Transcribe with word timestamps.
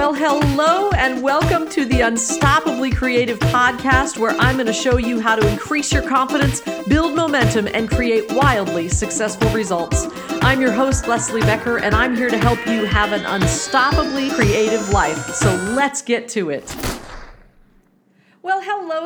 Well, 0.00 0.14
hello 0.14 0.88
and 0.96 1.22
welcome 1.22 1.68
to 1.68 1.84
the 1.84 2.00
Unstoppably 2.00 2.96
Creative 2.96 3.38
podcast, 3.38 4.16
where 4.16 4.30
I'm 4.30 4.56
going 4.56 4.66
to 4.66 4.72
show 4.72 4.96
you 4.96 5.20
how 5.20 5.36
to 5.36 5.46
increase 5.46 5.92
your 5.92 6.00
confidence, 6.00 6.62
build 6.88 7.14
momentum, 7.14 7.68
and 7.74 7.86
create 7.86 8.32
wildly 8.32 8.88
successful 8.88 9.50
results. 9.50 10.06
I'm 10.40 10.58
your 10.58 10.72
host, 10.72 11.06
Leslie 11.06 11.42
Becker, 11.42 11.76
and 11.76 11.94
I'm 11.94 12.16
here 12.16 12.30
to 12.30 12.38
help 12.38 12.66
you 12.66 12.86
have 12.86 13.12
an 13.12 13.24
unstoppably 13.24 14.34
creative 14.34 14.88
life. 14.88 15.34
So 15.34 15.54
let's 15.74 16.00
get 16.00 16.30
to 16.30 16.48
it. 16.48 16.64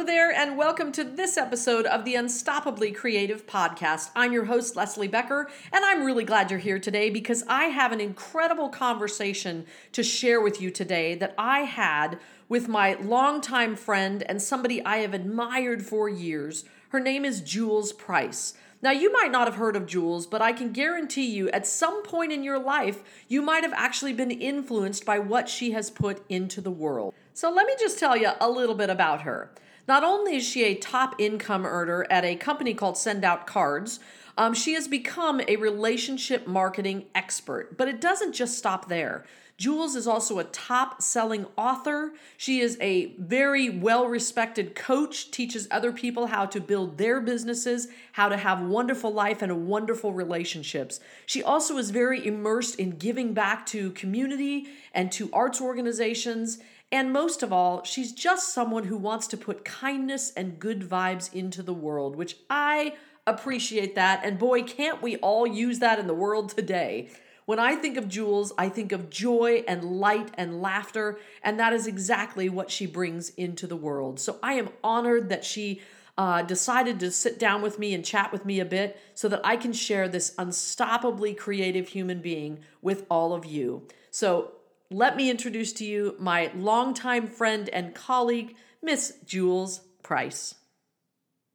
There, 0.06 0.30
and 0.30 0.58
welcome 0.58 0.92
to 0.92 1.02
this 1.02 1.38
episode 1.38 1.86
of 1.86 2.04
the 2.04 2.14
Unstoppably 2.14 2.94
Creative 2.94 3.46
Podcast. 3.46 4.10
I'm 4.14 4.34
your 4.34 4.44
host, 4.44 4.76
Leslie 4.76 5.08
Becker, 5.08 5.48
and 5.72 5.82
I'm 5.82 6.04
really 6.04 6.24
glad 6.24 6.50
you're 6.50 6.60
here 6.60 6.78
today 6.78 7.08
because 7.08 7.42
I 7.48 7.64
have 7.66 7.90
an 7.90 8.02
incredible 8.02 8.68
conversation 8.68 9.64
to 9.92 10.02
share 10.02 10.42
with 10.42 10.60
you 10.60 10.70
today 10.70 11.14
that 11.14 11.34
I 11.38 11.60
had 11.60 12.18
with 12.50 12.68
my 12.68 12.94
longtime 13.00 13.76
friend 13.76 14.22
and 14.28 14.42
somebody 14.42 14.84
I 14.84 14.98
have 14.98 15.14
admired 15.14 15.86
for 15.86 16.06
years. 16.06 16.66
Her 16.90 17.00
name 17.00 17.24
is 17.24 17.40
Jules 17.40 17.94
Price. 17.94 18.52
Now, 18.82 18.90
you 18.90 19.10
might 19.10 19.32
not 19.32 19.48
have 19.48 19.56
heard 19.56 19.74
of 19.74 19.86
Jules, 19.86 20.26
but 20.26 20.42
I 20.42 20.52
can 20.52 20.72
guarantee 20.72 21.30
you 21.30 21.48
at 21.50 21.66
some 21.66 22.02
point 22.02 22.30
in 22.30 22.42
your 22.42 22.58
life, 22.58 23.02
you 23.26 23.40
might 23.40 23.64
have 23.64 23.72
actually 23.74 24.12
been 24.12 24.30
influenced 24.30 25.06
by 25.06 25.18
what 25.18 25.48
she 25.48 25.70
has 25.70 25.90
put 25.90 26.22
into 26.28 26.60
the 26.60 26.70
world. 26.70 27.14
So 27.32 27.50
let 27.50 27.66
me 27.66 27.74
just 27.80 27.98
tell 27.98 28.16
you 28.16 28.32
a 28.38 28.50
little 28.50 28.74
bit 28.74 28.90
about 28.90 29.22
her. 29.22 29.50
Not 29.86 30.04
only 30.04 30.36
is 30.36 30.44
she 30.44 30.64
a 30.64 30.74
top 30.74 31.14
income 31.18 31.66
earner 31.66 32.06
at 32.10 32.24
a 32.24 32.36
company 32.36 32.74
called 32.74 32.96
Send 32.96 33.24
Out 33.24 33.46
Cards, 33.46 34.00
um, 34.36 34.54
she 34.54 34.74
has 34.74 34.88
become 34.88 35.40
a 35.46 35.56
relationship 35.56 36.46
marketing 36.46 37.06
expert. 37.14 37.76
But 37.76 37.88
it 37.88 38.00
doesn't 38.00 38.32
just 38.32 38.58
stop 38.58 38.88
there. 38.88 39.24
Jules 39.56 39.94
is 39.94 40.06
also 40.06 40.38
a 40.38 40.44
top 40.44 41.00
selling 41.00 41.46
author. 41.56 42.12
She 42.36 42.60
is 42.60 42.76
a 42.80 43.14
very 43.18 43.70
well 43.70 44.08
respected 44.08 44.74
coach, 44.74 45.30
teaches 45.30 45.68
other 45.70 45.92
people 45.92 46.26
how 46.26 46.46
to 46.46 46.60
build 46.60 46.98
their 46.98 47.20
businesses, 47.20 47.88
how 48.12 48.28
to 48.28 48.36
have 48.36 48.60
wonderful 48.60 49.12
life 49.12 49.42
and 49.42 49.66
wonderful 49.66 50.12
relationships. 50.12 50.98
She 51.26 51.42
also 51.42 51.76
is 51.78 51.90
very 51.90 52.26
immersed 52.26 52.80
in 52.80 52.92
giving 52.92 53.32
back 53.32 53.64
to 53.66 53.90
community 53.92 54.66
and 54.92 55.12
to 55.12 55.30
arts 55.32 55.60
organizations 55.60 56.58
and 56.94 57.12
most 57.12 57.42
of 57.42 57.52
all, 57.52 57.82
she's 57.82 58.12
just 58.12 58.54
someone 58.54 58.84
who 58.84 58.96
wants 58.96 59.26
to 59.28 59.36
put 59.36 59.64
kindness 59.64 60.32
and 60.36 60.60
good 60.60 60.88
vibes 60.88 61.32
into 61.34 61.60
the 61.60 61.74
world, 61.74 62.14
which 62.14 62.36
I 62.48 62.94
appreciate 63.26 63.96
that. 63.96 64.24
And 64.24 64.38
boy, 64.38 64.62
can't 64.62 65.02
we 65.02 65.16
all 65.16 65.44
use 65.44 65.80
that 65.80 65.98
in 65.98 66.06
the 66.06 66.14
world 66.14 66.50
today. 66.50 67.10
When 67.46 67.58
I 67.58 67.76
think 67.76 67.96
of 67.96 68.08
Jules, 68.08 68.52
I 68.56 68.68
think 68.68 68.92
of 68.92 69.10
joy 69.10 69.64
and 69.68 69.84
light 69.84 70.30
and 70.34 70.62
laughter, 70.62 71.18
and 71.42 71.60
that 71.60 71.72
is 71.72 71.86
exactly 71.86 72.48
what 72.48 72.70
she 72.70 72.86
brings 72.86 73.28
into 73.30 73.66
the 73.66 73.76
world. 73.76 74.18
So 74.18 74.38
I 74.42 74.54
am 74.54 74.70
honored 74.82 75.28
that 75.28 75.44
she 75.44 75.82
uh, 76.16 76.42
decided 76.42 77.00
to 77.00 77.10
sit 77.10 77.38
down 77.38 77.60
with 77.60 77.78
me 77.78 77.92
and 77.92 78.04
chat 78.04 78.32
with 78.32 78.46
me 78.46 78.60
a 78.60 78.64
bit 78.64 78.98
so 79.14 79.28
that 79.28 79.40
I 79.44 79.56
can 79.56 79.72
share 79.72 80.08
this 80.08 80.34
unstoppably 80.36 81.36
creative 81.36 81.88
human 81.88 82.20
being 82.20 82.60
with 82.80 83.04
all 83.10 83.34
of 83.34 83.44
you. 83.44 83.88
So 84.10 84.52
let 84.90 85.16
me 85.16 85.28
introduce 85.28 85.72
to 85.74 85.84
you 85.84 86.14
my 86.18 86.50
longtime 86.54 87.26
friend 87.26 87.68
and 87.70 87.94
colleague, 87.94 88.54
Miss 88.80 89.18
Jules 89.24 89.80
Price. 90.02 90.54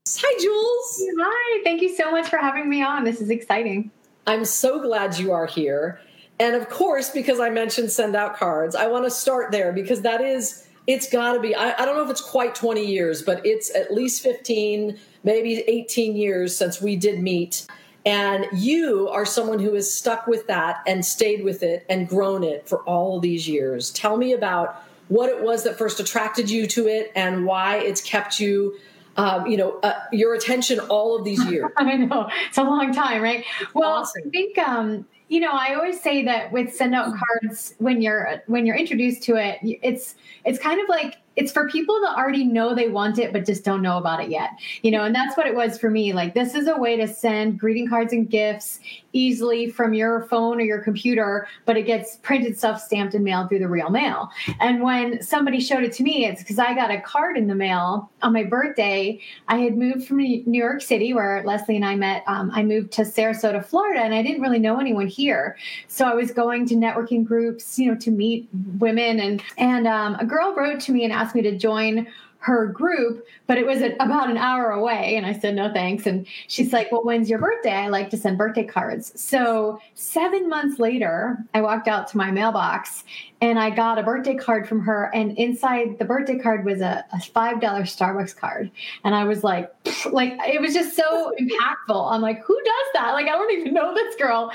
Hi, 0.07 0.39
Jules. 0.41 1.03
Hi, 1.19 1.61
thank 1.63 1.81
you 1.81 1.95
so 1.95 2.11
much 2.11 2.27
for 2.27 2.37
having 2.37 2.69
me 2.69 2.83
on. 2.83 3.03
This 3.03 3.21
is 3.21 3.29
exciting. 3.29 3.91
I'm 4.27 4.45
so 4.45 4.81
glad 4.81 5.17
you 5.17 5.31
are 5.31 5.45
here. 5.45 5.99
And 6.39 6.55
of 6.55 6.69
course, 6.69 7.09
because 7.09 7.39
I 7.39 7.49
mentioned 7.49 7.91
send 7.91 8.15
out 8.15 8.37
cards, 8.37 8.75
I 8.75 8.87
want 8.87 9.05
to 9.05 9.11
start 9.11 9.51
there 9.51 9.73
because 9.73 10.01
that 10.01 10.21
is, 10.21 10.65
it's 10.87 11.09
got 11.09 11.33
to 11.33 11.39
be, 11.39 11.53
I, 11.53 11.73
I 11.81 11.85
don't 11.85 11.97
know 11.97 12.03
if 12.03 12.09
it's 12.09 12.21
quite 12.21 12.55
20 12.55 12.85
years, 12.85 13.21
but 13.21 13.45
it's 13.45 13.73
at 13.75 13.93
least 13.93 14.23
15, 14.23 14.97
maybe 15.23 15.55
18 15.67 16.15
years 16.15 16.55
since 16.55 16.81
we 16.81 16.95
did 16.95 17.19
meet. 17.19 17.67
And 18.05 18.47
you 18.53 19.09
are 19.09 19.25
someone 19.25 19.59
who 19.59 19.73
has 19.73 19.93
stuck 19.93 20.25
with 20.25 20.47
that 20.47 20.81
and 20.87 21.05
stayed 21.05 21.43
with 21.43 21.61
it 21.61 21.85
and 21.89 22.07
grown 22.07 22.43
it 22.43 22.67
for 22.67 22.79
all 22.83 23.19
these 23.19 23.47
years. 23.47 23.91
Tell 23.91 24.15
me 24.15 24.31
about 24.31 24.83
what 25.09 25.29
it 25.29 25.43
was 25.43 25.63
that 25.63 25.77
first 25.77 25.99
attracted 25.99 26.49
you 26.49 26.65
to 26.67 26.87
it 26.87 27.11
and 27.15 27.45
why 27.45 27.77
it's 27.77 28.01
kept 28.01 28.39
you 28.39 28.79
um, 29.19 29.45
you 29.47 29.57
know, 29.57 29.77
uh, 29.83 29.99
your 30.13 30.33
attention 30.33 30.79
all 30.79 31.17
of 31.17 31.25
these 31.25 31.43
years. 31.45 31.69
I 31.77 31.97
know 31.97 32.29
it's 32.47 32.57
a 32.57 32.63
long 32.63 32.93
time, 32.93 33.21
right? 33.21 33.43
Well, 33.73 33.89
awesome. 33.89 34.23
I 34.25 34.29
think 34.29 34.57
um, 34.57 35.05
you 35.27 35.41
know, 35.41 35.51
I 35.51 35.75
always 35.75 36.01
say 36.01 36.23
that 36.23 36.53
with 36.53 36.73
send 36.73 36.95
out 36.95 37.13
cards 37.13 37.75
when 37.79 38.01
you're 38.01 38.41
when 38.47 38.65
you're 38.65 38.77
introduced 38.77 39.21
to 39.23 39.35
it, 39.35 39.59
it's 39.61 40.15
it's 40.45 40.57
kind 40.57 40.81
of 40.81 40.87
like 40.87 41.17
it's 41.35 41.51
for 41.51 41.69
people 41.69 41.99
that 42.01 42.17
already 42.17 42.43
know 42.43 42.73
they 42.73 42.89
want 42.89 43.17
it 43.17 43.31
but 43.31 43.45
just 43.45 43.63
don't 43.63 43.81
know 43.81 43.97
about 43.97 44.21
it 44.21 44.29
yet 44.29 44.49
you 44.81 44.91
know 44.91 45.03
and 45.03 45.15
that's 45.15 45.37
what 45.37 45.47
it 45.47 45.55
was 45.55 45.77
for 45.77 45.89
me 45.89 46.11
like 46.11 46.33
this 46.33 46.53
is 46.53 46.67
a 46.67 46.75
way 46.75 46.97
to 46.97 47.07
send 47.07 47.57
greeting 47.57 47.87
cards 47.87 48.11
and 48.11 48.29
gifts 48.29 48.79
easily 49.13 49.69
from 49.69 49.93
your 49.93 50.23
phone 50.23 50.59
or 50.59 50.63
your 50.63 50.79
computer 50.79 51.47
but 51.65 51.77
it 51.77 51.83
gets 51.83 52.17
printed 52.17 52.57
stuff 52.57 52.81
stamped 52.81 53.13
and 53.13 53.23
mailed 53.23 53.49
through 53.49 53.59
the 53.59 53.67
real 53.67 53.89
mail. 53.89 54.29
And 54.59 54.81
when 54.81 55.21
somebody 55.21 55.59
showed 55.59 55.83
it 55.83 55.93
to 55.93 56.03
me 56.03 56.25
it's 56.25 56.41
because 56.41 56.59
i 56.59 56.73
got 56.73 56.91
a 56.91 57.01
card 57.01 57.37
in 57.37 57.47
the 57.47 57.55
mail 57.55 58.09
on 58.21 58.33
my 58.33 58.43
birthday. 58.43 59.19
I 59.47 59.57
had 59.57 59.77
moved 59.77 60.07
from 60.07 60.17
new 60.17 60.43
york 60.45 60.81
city 60.81 61.13
where 61.13 61.43
leslie 61.45 61.75
and 61.75 61.85
i 61.85 61.95
met 61.95 62.23
um, 62.27 62.51
i 62.53 62.63
moved 62.63 62.91
to 62.93 63.03
sarasota 63.03 63.63
florida 63.63 64.01
and 64.01 64.13
i 64.13 64.21
didn't 64.21 64.41
really 64.41 64.59
know 64.59 64.79
anyone 64.79 65.07
here. 65.07 65.57
So 65.87 66.05
i 66.05 66.13
was 66.13 66.31
going 66.31 66.67
to 66.67 66.75
networking 66.75 67.25
groups 67.25 67.79
you 67.79 67.91
know 67.91 67.97
to 67.99 68.11
meet 68.11 68.47
women. 68.79 69.19
And 69.19 69.43
and 69.57 69.87
um, 69.87 70.15
a 70.15 70.25
girl 70.25 70.53
wrote 70.55 70.79
to 70.81 70.91
me 70.91 71.03
and 71.03 71.13
asked 71.13 71.35
me 71.35 71.41
to 71.41 71.57
join 71.57 72.07
her 72.39 72.67
group, 72.67 73.25
but 73.47 73.57
it 73.57 73.65
was 73.65 73.81
about 73.99 74.29
an 74.29 74.37
hour 74.37 74.71
away. 74.71 75.15
And 75.17 75.25
I 75.25 75.37
said, 75.37 75.55
no, 75.55 75.71
thanks. 75.73 76.05
And 76.05 76.25
she's 76.47 76.71
like, 76.71 76.89
well, 76.91 77.03
when's 77.03 77.29
your 77.29 77.39
birthday? 77.39 77.73
I 77.73 77.89
like 77.89 78.09
to 78.11 78.17
send 78.17 78.37
birthday 78.37 78.63
cards. 78.63 79.11
So 79.19 79.79
seven 79.93 80.47
months 80.47 80.79
later, 80.79 81.37
I 81.53 81.61
walked 81.61 81.89
out 81.89 82.07
to 82.09 82.17
my 82.17 82.31
mailbox 82.31 83.03
and 83.41 83.57
I 83.57 83.69
got 83.69 83.97
a 83.97 84.03
birthday 84.03 84.35
card 84.35 84.67
from 84.67 84.81
her. 84.81 85.09
And 85.13 85.37
inside 85.37 85.97
the 85.97 86.03
birthday 86.03 86.37
card 86.37 86.65
was 86.65 86.81
a, 86.81 87.05
a 87.13 87.17
$5 87.17 87.61
Starbucks 87.61 88.35
card. 88.35 88.69
And 89.05 89.15
I 89.15 89.23
was 89.23 89.43
like, 89.45 89.71
like, 90.11 90.33
it 90.45 90.59
was 90.59 90.73
just 90.73 90.95
so 90.95 91.31
impactful. 91.39 92.11
I'm 92.11 92.21
like, 92.21 92.43
who 92.43 92.59
does 92.63 92.85
that? 92.95 93.11
Like, 93.13 93.27
I 93.27 93.31
don't 93.31 93.51
even 93.51 93.73
know 93.73 93.93
this 93.93 94.15
girl. 94.17 94.51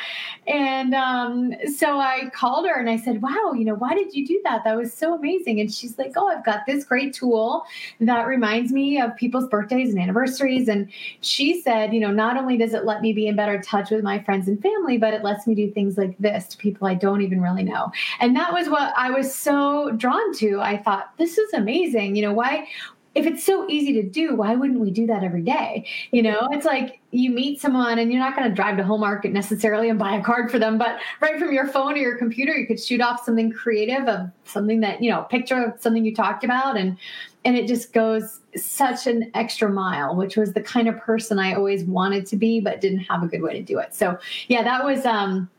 And 0.47 0.95
um, 0.95 1.55
so 1.75 1.99
I 1.99 2.31
called 2.35 2.67
her 2.67 2.79
and 2.79 2.91
I 2.91 2.99
said, 2.99 3.23
wow, 3.23 3.53
you 3.57 3.65
know, 3.65 3.75
why 3.75 3.95
did 3.95 4.15
you 4.15 4.27
do 4.27 4.39
that? 4.45 4.65
That 4.65 4.77
was 4.77 4.93
so 4.93 5.15
amazing. 5.15 5.61
And 5.61 5.73
she's 5.73 5.97
like, 5.99 6.13
oh, 6.17 6.29
I've 6.29 6.45
got 6.45 6.67
this 6.67 6.85
great 6.85 7.15
tool 7.15 7.65
that 8.01 8.27
reminds 8.27 8.71
me 8.71 9.01
of 9.01 9.17
people's 9.17 9.49
birthdays 9.49 9.91
and 9.91 9.99
anniversaries. 9.99 10.69
And 10.69 10.91
she 11.23 11.63
said, 11.63 11.95
you 11.95 12.01
know, 12.01 12.11
not 12.11 12.37
only 12.37 12.59
does 12.59 12.75
it 12.75 12.85
let 12.85 13.01
me 13.01 13.15
be 13.15 13.29
in 13.29 13.37
better 13.37 13.61
touch 13.63 13.91
with 13.91 14.05
my 14.05 14.23
friends 14.23 14.47
and 14.47 14.61
family, 14.61 14.99
but 14.99 15.15
it 15.15 15.25
lets 15.25 15.47
me 15.47 15.55
do 15.55 15.71
things 15.71 15.97
like 15.97 16.19
this 16.19 16.47
to 16.49 16.59
people 16.59 16.87
I 16.87 16.95
don't 16.95 17.23
even 17.23 17.41
really 17.41 17.63
know. 17.63 17.91
And 18.21 18.37
that 18.37 18.53
was 18.53 18.69
what 18.75 18.93
I 18.97 19.11
was 19.11 19.33
so 19.33 19.93
drawn 19.93 20.35
to. 20.35 20.61
I 20.61 20.77
thought, 20.79 21.17
this 21.17 21.39
is 21.39 21.53
amazing. 21.53 22.17
You 22.17 22.23
know, 22.23 22.33
why? 22.33 22.67
If 23.15 23.25
it's 23.25 23.45
so 23.45 23.69
easy 23.71 23.93
to 23.93 24.03
do, 24.03 24.35
why 24.35 24.57
wouldn't 24.57 24.81
we 24.81 24.91
do 24.91 25.07
that 25.07 25.23
every 25.23 25.43
day? 25.43 25.87
You 26.11 26.21
know, 26.21 26.49
it's 26.51 26.67
like 26.67 26.99
you 27.13 27.31
meet 27.31 27.61
someone 27.61 28.01
and 28.01 28.11
you're 28.11 28.21
not 28.21 28.35
going 28.35 28.49
to 28.49 28.55
drive 28.55 28.77
to 28.79 28.83
Hallmark 28.83 29.25
necessarily 29.27 29.89
and 29.89 29.97
buy 29.97 30.17
a 30.17 30.21
card 30.25 30.51
for 30.51 30.59
them, 30.59 30.79
but 30.79 30.99
right 31.21 31.39
from 31.39 31.53
your 31.53 31.69
phone 31.69 31.93
or 31.93 31.99
your 31.99 32.19
computer, 32.19 32.53
you 32.57 32.67
could 32.67 32.81
shoot 32.81 33.01
off 33.01 33.25
something 33.25 33.53
creative 33.53 34.09
of 34.09 34.33
something 34.47 34.81
that, 34.81 35.01
you 35.01 35.13
know, 35.13 35.23
picture 35.23 35.63
of 35.63 35.81
something 35.81 36.05
you 36.05 36.13
talked 36.13 36.43
about 36.43 36.77
and 36.77 36.99
and 37.45 37.57
it 37.57 37.69
just 37.69 37.93
goes 37.93 38.41
such 38.57 39.07
an 39.07 39.31
extra 39.35 39.69
mile 39.69 40.17
which 40.17 40.35
was 40.35 40.55
the 40.55 40.63
kind 40.63 40.89
of 40.89 40.97
person 40.97 41.39
i 41.39 41.53
always 41.53 41.85
wanted 41.85 42.25
to 42.25 42.37
be 42.37 42.59
but 42.59 42.81
didn't 42.81 43.01
have 43.01 43.23
a 43.23 43.27
good 43.27 43.43
way 43.43 43.53
to 43.53 43.63
do 43.63 43.79
it 43.79 43.95
so 43.95 44.17
yeah 44.49 44.63
that 44.63 44.83
was 44.83 45.05
um 45.05 45.51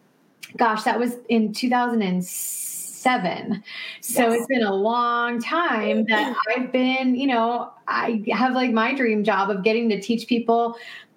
gosh 0.58 0.82
that 0.82 1.00
was 1.00 1.18
in 1.30 1.54
2006 1.54 2.75
seven. 3.06 3.64
So 4.02 4.30
yes. 4.30 4.40
it's 4.40 4.48
been 4.48 4.64
a 4.64 4.74
long 4.74 5.40
time 5.40 6.06
that 6.06 6.36
I've 6.50 6.72
been, 6.72 7.16
you 7.16 7.28
know, 7.28 7.72
I 7.88 8.24
have 8.34 8.54
like 8.54 8.72
my 8.72 8.96
dream 8.96 9.24
job 9.24 9.52
of 9.52 9.64
getting 9.64 9.90
to 9.90 10.02
teach 10.02 10.28
people 10.28 10.76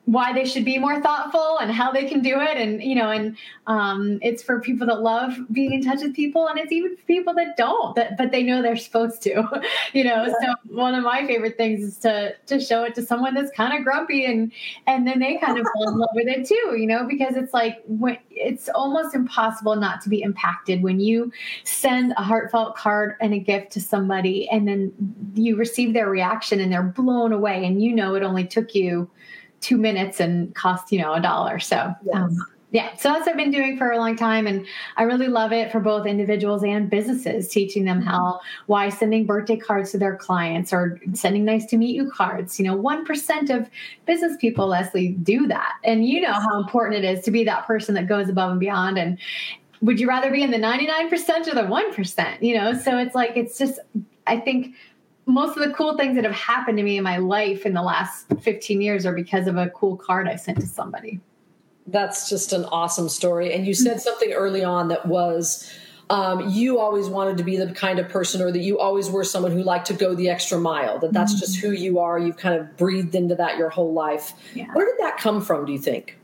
why 0.08 0.32
they 0.32 0.46
should 0.46 0.64
be 0.64 0.78
more 0.78 1.02
thoughtful 1.02 1.58
and 1.58 1.70
how 1.70 1.92
they 1.92 2.06
can 2.06 2.22
do 2.22 2.40
it. 2.40 2.56
And 2.56 2.82
you 2.82 2.94
know 2.94 3.10
and 3.10 3.36
um, 3.66 4.18
it's 4.22 4.42
for 4.42 4.58
people 4.58 4.86
that 4.86 5.02
love 5.02 5.36
being 5.52 5.74
in 5.74 5.84
touch 5.84 6.00
with 6.00 6.14
people 6.14 6.48
and 6.48 6.58
it's 6.58 6.72
even 6.72 6.96
for 6.96 7.02
people 7.02 7.34
that 7.34 7.58
don't 7.58 7.94
that 7.94 8.16
but 8.16 8.30
they 8.30 8.42
know 8.42 8.62
they're 8.62 8.76
supposed 8.76 9.20
to 9.22 9.30
you 9.92 10.04
know? 10.04 10.24
Yeah. 10.24 10.32
so 10.40 10.54
one 10.74 10.94
of 10.94 11.04
my 11.04 11.26
favorite 11.26 11.58
things 11.58 11.82
is 11.82 11.98
to 11.98 12.34
to 12.46 12.58
show 12.58 12.84
it 12.84 12.94
to 12.94 13.02
someone 13.02 13.34
that's 13.34 13.50
kind 13.50 13.76
of 13.76 13.84
grumpy 13.84 14.24
and 14.24 14.50
and 14.86 15.06
then 15.06 15.18
they 15.18 15.36
kind 15.36 15.58
of 15.58 15.66
fall 15.74 15.90
in 15.90 15.98
love 15.98 16.10
with 16.14 16.26
it 16.26 16.46
too 16.46 16.76
you 16.78 16.86
know? 16.86 17.06
Because 17.06 17.36
it's 17.36 17.52
like 17.52 17.82
when 17.86 18.16
it's 18.30 18.70
almost 18.70 19.14
impossible 19.14 19.76
not 19.76 20.00
to 20.02 20.08
be 20.08 20.22
impacted 20.22 20.82
when 20.82 21.00
you 21.00 21.30
send 21.64 22.14
a 22.16 22.22
heartfelt 22.22 22.76
card 22.76 23.16
and 23.20 23.34
a 23.34 23.38
gift 23.38 23.72
to 23.72 23.80
somebody 23.80 24.48
and 24.48 24.66
then 24.66 24.90
you 25.34 25.54
receive 25.56 25.92
their 25.92 26.08
reaction 26.08 26.60
and 26.60 26.72
they're 26.72 26.82
blown 26.82 27.32
away 27.32 27.66
and 27.66 27.82
you 27.82 27.94
know 27.94 28.14
it 28.14 28.22
only 28.22 28.46
took 28.46 28.74
you 28.74 29.10
two 29.60 29.76
minutes 29.76 30.20
and 30.20 30.54
cost 30.54 30.92
you 30.92 31.00
know 31.00 31.14
a 31.14 31.20
dollar. 31.20 31.58
So 31.58 31.94
yes. 32.04 32.16
um, 32.16 32.36
yeah 32.70 32.94
so 32.96 33.08
that's 33.08 33.20
what 33.20 33.30
i've 33.30 33.36
been 33.36 33.50
doing 33.50 33.78
for 33.78 33.90
a 33.90 33.96
long 33.96 34.16
time. 34.16 34.46
And 34.46 34.66
i 34.96 35.02
really 35.02 35.28
love 35.28 35.52
it 35.52 35.72
for 35.72 35.80
both 35.80 36.06
individuals 36.06 36.62
and 36.62 36.90
businesses 36.90 37.48
teaching 37.48 37.84
them 37.84 38.02
how 38.02 38.40
why 38.66 38.88
sending 38.90 39.24
birthday 39.26 39.56
cards 39.56 39.90
to 39.92 39.98
their 39.98 40.16
clients 40.16 40.72
or 40.72 41.00
sending 41.14 41.44
nice 41.44 41.64
to 41.66 41.76
meet 41.76 41.94
you 41.94 42.10
cards. 42.10 42.58
You 42.58 42.66
know 42.66 42.76
1% 42.76 43.50
of 43.50 43.70
business 44.06 44.36
people 44.38 44.66
leslie 44.66 45.10
do 45.22 45.46
that. 45.48 45.74
And 45.84 46.06
you 46.06 46.20
know 46.20 46.32
how 46.32 46.60
important 46.60 47.04
it 47.04 47.18
is 47.18 47.24
to 47.24 47.30
be 47.30 47.44
that 47.44 47.66
person 47.66 47.94
that 47.94 48.06
goes 48.06 48.28
above 48.28 48.50
and 48.50 48.60
beyond. 48.60 48.98
And 48.98 49.18
would 49.80 50.00
you 50.00 50.08
rather 50.08 50.30
be 50.30 50.42
in 50.42 50.50
the 50.50 50.58
99% 50.58 51.12
or 51.48 51.54
the 51.54 51.62
1% 51.62 52.42
you 52.42 52.54
know 52.54 52.72
so 52.72 52.98
it's 52.98 53.14
like 53.14 53.32
it's 53.36 53.58
just 53.58 53.78
i 54.26 54.38
think 54.38 54.74
most 55.28 55.56
of 55.56 55.62
the 55.62 55.72
cool 55.74 55.96
things 55.96 56.16
that 56.16 56.24
have 56.24 56.34
happened 56.34 56.78
to 56.78 56.82
me 56.82 56.96
in 56.96 57.04
my 57.04 57.18
life 57.18 57.64
in 57.64 57.74
the 57.74 57.82
last 57.82 58.26
15 58.40 58.80
years 58.80 59.06
are 59.06 59.12
because 59.12 59.46
of 59.46 59.56
a 59.56 59.70
cool 59.70 59.96
card 59.96 60.26
I 60.26 60.34
sent 60.36 60.58
to 60.60 60.66
somebody 60.66 61.20
that's 61.90 62.28
just 62.28 62.52
an 62.52 62.64
awesome 62.66 63.08
story. 63.08 63.52
And 63.52 63.66
you 63.66 63.74
said 63.74 64.00
something 64.00 64.32
early 64.32 64.62
on 64.62 64.88
that 64.88 65.06
was 65.06 65.70
um, 66.10 66.48
you 66.48 66.78
always 66.78 67.08
wanted 67.08 67.36
to 67.38 67.44
be 67.44 67.56
the 67.56 67.72
kind 67.72 67.98
of 67.98 68.08
person, 68.08 68.40
or 68.40 68.50
that 68.50 68.60
you 68.60 68.78
always 68.78 69.10
were 69.10 69.24
someone 69.24 69.52
who 69.52 69.62
liked 69.62 69.86
to 69.88 69.94
go 69.94 70.14
the 70.14 70.30
extra 70.30 70.58
mile. 70.58 70.98
That 70.98 71.12
that's 71.12 71.32
mm-hmm. 71.32 71.40
just 71.40 71.56
who 71.58 71.72
you 71.72 71.98
are. 71.98 72.18
You've 72.18 72.38
kind 72.38 72.58
of 72.58 72.76
breathed 72.76 73.14
into 73.14 73.34
that 73.34 73.58
your 73.58 73.68
whole 73.68 73.92
life. 73.92 74.32
Yeah. 74.54 74.72
Where 74.72 74.86
did 74.86 74.98
that 75.00 75.18
come 75.18 75.42
from? 75.42 75.66
Do 75.66 75.72
you 75.72 75.78
think? 75.78 76.18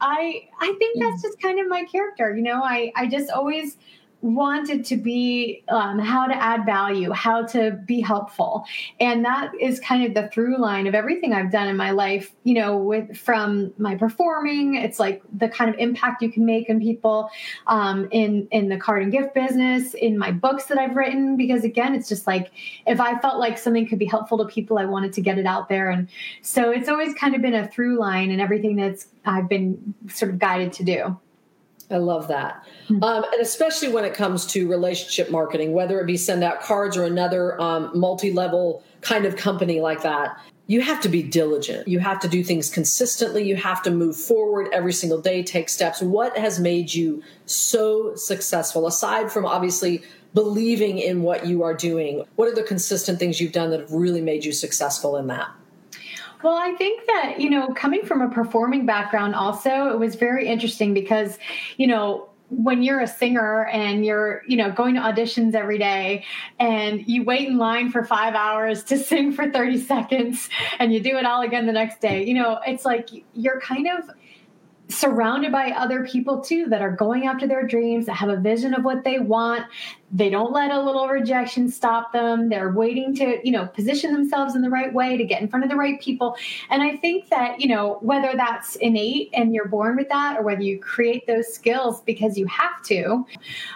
I 0.00 0.48
I 0.60 0.74
think 0.78 1.02
that's 1.02 1.22
just 1.22 1.40
kind 1.42 1.58
of 1.58 1.68
my 1.68 1.84
character. 1.84 2.34
You 2.34 2.42
know, 2.42 2.62
I 2.62 2.92
I 2.94 3.08
just 3.08 3.30
always 3.30 3.76
wanted 4.22 4.84
to 4.86 4.96
be 4.96 5.64
um, 5.68 5.98
how 5.98 6.26
to 6.26 6.34
add 6.34 6.66
value, 6.66 7.10
how 7.10 7.44
to 7.46 7.72
be 7.86 8.00
helpful, 8.00 8.64
and 8.98 9.24
that 9.24 9.52
is 9.60 9.80
kind 9.80 10.04
of 10.04 10.14
the 10.14 10.28
through 10.28 10.58
line 10.58 10.86
of 10.86 10.94
everything 10.94 11.32
I've 11.32 11.50
done 11.50 11.68
in 11.68 11.76
my 11.76 11.90
life. 11.90 12.32
You 12.44 12.54
know, 12.54 12.76
with 12.76 13.16
from 13.16 13.72
my 13.78 13.96
performing, 13.96 14.76
it's 14.76 14.98
like 14.98 15.22
the 15.36 15.48
kind 15.48 15.72
of 15.72 15.78
impact 15.78 16.22
you 16.22 16.30
can 16.30 16.44
make 16.44 16.68
on 16.68 16.80
people 16.80 17.30
um, 17.66 18.08
in 18.10 18.46
in 18.50 18.68
the 18.68 18.76
card 18.76 19.02
and 19.02 19.12
gift 19.12 19.34
business, 19.34 19.94
in 19.94 20.18
my 20.18 20.30
books 20.30 20.66
that 20.66 20.78
I've 20.78 20.96
written. 20.96 21.36
Because 21.36 21.64
again, 21.64 21.94
it's 21.94 22.08
just 22.08 22.26
like 22.26 22.50
if 22.86 23.00
I 23.00 23.18
felt 23.20 23.38
like 23.38 23.58
something 23.58 23.88
could 23.88 23.98
be 23.98 24.06
helpful 24.06 24.38
to 24.38 24.44
people, 24.44 24.78
I 24.78 24.84
wanted 24.84 25.12
to 25.14 25.20
get 25.20 25.38
it 25.38 25.46
out 25.46 25.68
there, 25.68 25.90
and 25.90 26.08
so 26.42 26.70
it's 26.70 26.88
always 26.88 27.14
kind 27.14 27.34
of 27.34 27.42
been 27.42 27.54
a 27.54 27.68
through 27.68 27.98
line 27.98 28.30
in 28.30 28.40
everything 28.40 28.76
that's 28.76 29.08
I've 29.24 29.48
been 29.48 29.94
sort 30.08 30.30
of 30.30 30.38
guided 30.38 30.72
to 30.74 30.84
do. 30.84 31.18
I 31.90 31.96
love 31.96 32.28
that. 32.28 32.64
Hmm. 32.88 33.02
Um, 33.02 33.24
and 33.32 33.42
especially 33.42 33.88
when 33.88 34.04
it 34.04 34.14
comes 34.14 34.46
to 34.46 34.68
relationship 34.68 35.30
marketing, 35.30 35.72
whether 35.72 36.00
it 36.00 36.06
be 36.06 36.16
send 36.16 36.44
out 36.44 36.60
cards 36.60 36.96
or 36.96 37.04
another 37.04 37.60
um, 37.60 37.90
multi 37.94 38.32
level 38.32 38.82
kind 39.00 39.24
of 39.24 39.36
company 39.36 39.80
like 39.80 40.02
that, 40.02 40.38
you 40.66 40.80
have 40.82 41.00
to 41.00 41.08
be 41.08 41.20
diligent. 41.20 41.88
You 41.88 41.98
have 41.98 42.20
to 42.20 42.28
do 42.28 42.44
things 42.44 42.70
consistently. 42.70 43.42
You 43.42 43.56
have 43.56 43.82
to 43.82 43.90
move 43.90 44.16
forward 44.16 44.68
every 44.72 44.92
single 44.92 45.20
day, 45.20 45.42
take 45.42 45.68
steps. 45.68 46.00
What 46.00 46.38
has 46.38 46.60
made 46.60 46.94
you 46.94 47.24
so 47.46 48.14
successful, 48.14 48.86
aside 48.86 49.32
from 49.32 49.46
obviously 49.46 50.02
believing 50.32 50.98
in 50.98 51.22
what 51.22 51.44
you 51.44 51.64
are 51.64 51.74
doing? 51.74 52.22
What 52.36 52.48
are 52.48 52.54
the 52.54 52.62
consistent 52.62 53.18
things 53.18 53.40
you've 53.40 53.50
done 53.50 53.70
that 53.70 53.80
have 53.80 53.92
really 53.92 54.20
made 54.20 54.44
you 54.44 54.52
successful 54.52 55.16
in 55.16 55.26
that? 55.26 55.48
Well, 56.42 56.56
I 56.56 56.72
think 56.76 57.06
that, 57.06 57.36
you 57.38 57.50
know, 57.50 57.68
coming 57.74 58.04
from 58.04 58.22
a 58.22 58.28
performing 58.28 58.86
background, 58.86 59.34
also, 59.34 59.90
it 59.90 59.98
was 59.98 60.14
very 60.14 60.46
interesting 60.46 60.94
because, 60.94 61.38
you 61.76 61.86
know, 61.86 62.30
when 62.50 62.82
you're 62.82 63.00
a 63.00 63.06
singer 63.06 63.66
and 63.66 64.04
you're 64.04 64.42
you 64.46 64.56
know 64.56 64.72
going 64.72 64.96
to 64.96 65.00
auditions 65.00 65.54
every 65.54 65.78
day 65.78 66.24
and 66.58 67.06
you 67.06 67.22
wait 67.22 67.46
in 67.46 67.58
line 67.58 67.90
for 67.90 68.04
five 68.04 68.34
hours 68.34 68.82
to 68.82 68.98
sing 68.98 69.32
for 69.32 69.48
30 69.48 69.78
seconds 69.78 70.48
and 70.80 70.92
you 70.92 71.00
do 71.00 71.16
it 71.16 71.24
all 71.24 71.42
again 71.42 71.66
the 71.66 71.72
next 71.72 72.00
day 72.00 72.24
you 72.24 72.34
know 72.34 72.58
it's 72.66 72.84
like 72.84 73.08
you're 73.34 73.60
kind 73.60 73.86
of 73.86 74.10
surrounded 74.88 75.52
by 75.52 75.70
other 75.70 76.04
people 76.04 76.40
too 76.40 76.66
that 76.66 76.82
are 76.82 76.90
going 76.90 77.26
after 77.26 77.46
their 77.46 77.64
dreams 77.64 78.06
that 78.06 78.14
have 78.14 78.28
a 78.28 78.36
vision 78.36 78.74
of 78.74 78.84
what 78.84 79.04
they 79.04 79.20
want 79.20 79.64
they 80.12 80.28
don't 80.28 80.52
let 80.52 80.70
a 80.70 80.80
little 80.80 81.08
rejection 81.08 81.70
stop 81.70 82.12
them. 82.12 82.48
They're 82.48 82.72
waiting 82.72 83.14
to 83.16 83.38
you 83.44 83.52
know 83.52 83.66
position 83.66 84.12
themselves 84.12 84.54
in 84.54 84.62
the 84.62 84.70
right 84.70 84.92
way 84.92 85.16
to 85.16 85.24
get 85.24 85.40
in 85.40 85.48
front 85.48 85.64
of 85.64 85.70
the 85.70 85.76
right 85.76 86.00
people. 86.00 86.36
And 86.68 86.82
i 86.82 86.96
think 86.96 87.28
that 87.30 87.60
you 87.60 87.68
know 87.68 87.98
whether 88.00 88.32
that's 88.36 88.76
innate 88.76 89.30
and 89.32 89.54
you're 89.54 89.68
born 89.68 89.96
with 89.96 90.08
that 90.08 90.38
or 90.38 90.42
whether 90.42 90.62
you 90.62 90.78
create 90.78 91.26
those 91.26 91.52
skills 91.52 92.00
because 92.02 92.36
you 92.36 92.46
have 92.46 92.82
to 92.84 93.24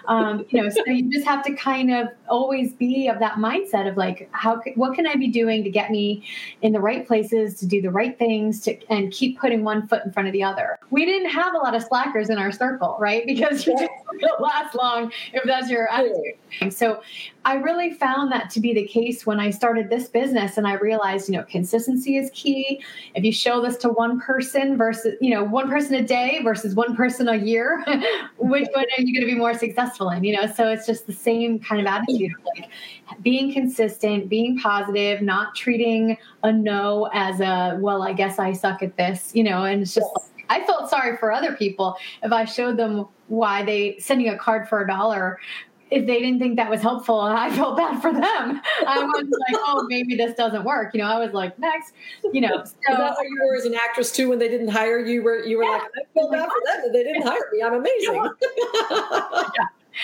um, 0.06 0.44
you 0.50 0.62
know 0.62 0.68
so 0.68 0.84
you 0.86 1.10
just 1.12 1.26
have 1.26 1.44
to 1.44 1.54
kind 1.54 1.92
of 1.92 2.08
always 2.28 2.72
be 2.72 3.08
of 3.08 3.18
that 3.18 3.34
mindset 3.34 3.88
of 3.88 3.96
like 3.96 4.28
how 4.32 4.60
what 4.74 4.94
can 4.94 5.06
i 5.06 5.14
be 5.14 5.28
doing 5.28 5.62
to 5.62 5.70
get 5.70 5.90
me 5.90 6.24
in 6.62 6.72
the 6.72 6.80
right 6.80 7.06
places 7.06 7.58
to 7.58 7.66
do 7.66 7.80
the 7.80 7.90
right 7.90 8.18
things 8.18 8.60
to 8.60 8.76
and 8.90 9.12
keep 9.12 9.38
putting 9.38 9.64
one 9.64 9.86
foot 9.86 10.04
in 10.04 10.12
front 10.12 10.28
of 10.28 10.32
the 10.32 10.42
other. 10.42 10.78
We 10.90 11.04
didn't 11.04 11.30
have 11.30 11.54
a 11.54 11.58
lot 11.58 11.74
of 11.74 11.82
slackers 11.82 12.30
in 12.30 12.38
our 12.38 12.52
circle 12.52 12.96
right? 12.98 13.24
Because 13.34 13.66
you 13.66 13.76
just 13.76 13.90
don't 14.20 14.40
last 14.40 14.74
long 14.74 15.12
if 15.32 15.42
that's 15.44 15.68
your 15.68 15.90
attitude 15.90 16.23
so 16.70 17.02
I 17.44 17.54
really 17.54 17.92
found 17.92 18.32
that 18.32 18.48
to 18.50 18.60
be 18.60 18.72
the 18.72 18.86
case 18.86 19.26
when 19.26 19.40
I 19.40 19.50
started 19.50 19.90
this 19.90 20.08
business 20.08 20.56
and 20.56 20.66
I 20.66 20.74
realized, 20.74 21.28
you 21.28 21.36
know, 21.36 21.44
consistency 21.44 22.16
is 22.16 22.30
key. 22.32 22.82
If 23.14 23.24
you 23.24 23.32
show 23.32 23.60
this 23.60 23.76
to 23.78 23.88
one 23.88 24.20
person 24.20 24.76
versus, 24.76 25.16
you 25.20 25.30
know, 25.30 25.44
one 25.44 25.68
person 25.68 25.94
a 25.96 26.02
day 26.02 26.40
versus 26.42 26.74
one 26.74 26.96
person 26.96 27.28
a 27.28 27.36
year, 27.36 27.84
which 28.38 28.68
one 28.74 28.84
are 28.96 29.02
you 29.02 29.14
going 29.14 29.26
to 29.26 29.32
be 29.32 29.38
more 29.38 29.54
successful 29.54 30.10
in? 30.10 30.24
You 30.24 30.36
know, 30.36 30.46
so 30.46 30.68
it's 30.68 30.86
just 30.86 31.06
the 31.06 31.12
same 31.12 31.58
kind 31.58 31.80
of 31.80 31.86
attitude 31.86 32.32
like 32.56 32.70
being 33.22 33.52
consistent, 33.52 34.28
being 34.28 34.58
positive, 34.58 35.20
not 35.20 35.54
treating 35.54 36.16
a 36.42 36.52
no 36.52 37.10
as 37.12 37.40
a, 37.40 37.76
well, 37.80 38.02
I 38.02 38.12
guess 38.12 38.38
I 38.38 38.52
suck 38.52 38.82
at 38.82 38.96
this, 38.96 39.32
you 39.34 39.44
know, 39.44 39.64
and 39.64 39.82
it's 39.82 39.94
just 39.94 40.06
I 40.48 40.64
felt 40.64 40.90
sorry 40.90 41.16
for 41.16 41.32
other 41.32 41.54
people 41.54 41.96
if 42.22 42.32
I 42.32 42.44
showed 42.44 42.76
them 42.76 43.08
why 43.28 43.64
they 43.64 43.96
sending 43.98 44.28
a 44.28 44.36
card 44.36 44.68
for 44.68 44.82
a 44.82 44.86
dollar 44.86 45.38
if 45.94 46.06
they 46.06 46.18
didn't 46.20 46.40
think 46.40 46.56
that 46.56 46.68
was 46.68 46.82
helpful, 46.82 47.20
I 47.20 47.50
felt 47.50 47.76
bad 47.76 48.02
for 48.02 48.12
them. 48.12 48.60
I 48.86 49.02
was 49.02 49.26
like, 49.30 49.60
oh, 49.64 49.86
maybe 49.88 50.16
this 50.16 50.34
doesn't 50.34 50.64
work. 50.64 50.92
You 50.92 51.00
know, 51.00 51.06
I 51.06 51.18
was 51.18 51.32
like, 51.32 51.58
next, 51.58 51.92
you 52.32 52.40
know. 52.40 52.64
So, 52.64 53.22
you 53.22 53.42
were 53.46 53.56
as 53.56 53.64
an 53.64 53.74
actress 53.74 54.10
too 54.10 54.28
when 54.28 54.38
they 54.38 54.48
didn't 54.48 54.68
hire 54.68 54.98
you? 54.98 55.22
Were 55.22 55.44
you 55.44 55.58
were 55.58 55.64
yeah. 55.64 55.70
like, 55.70 55.82
I 55.82 56.12
feel 56.12 56.30
bad 56.30 56.48
for 56.48 56.60
them 56.66 56.82
that 56.84 56.92
they 56.92 57.04
didn't 57.04 57.22
hire 57.22 57.48
me. 57.52 57.62
I'm 57.62 57.74
amazing. 57.74 58.30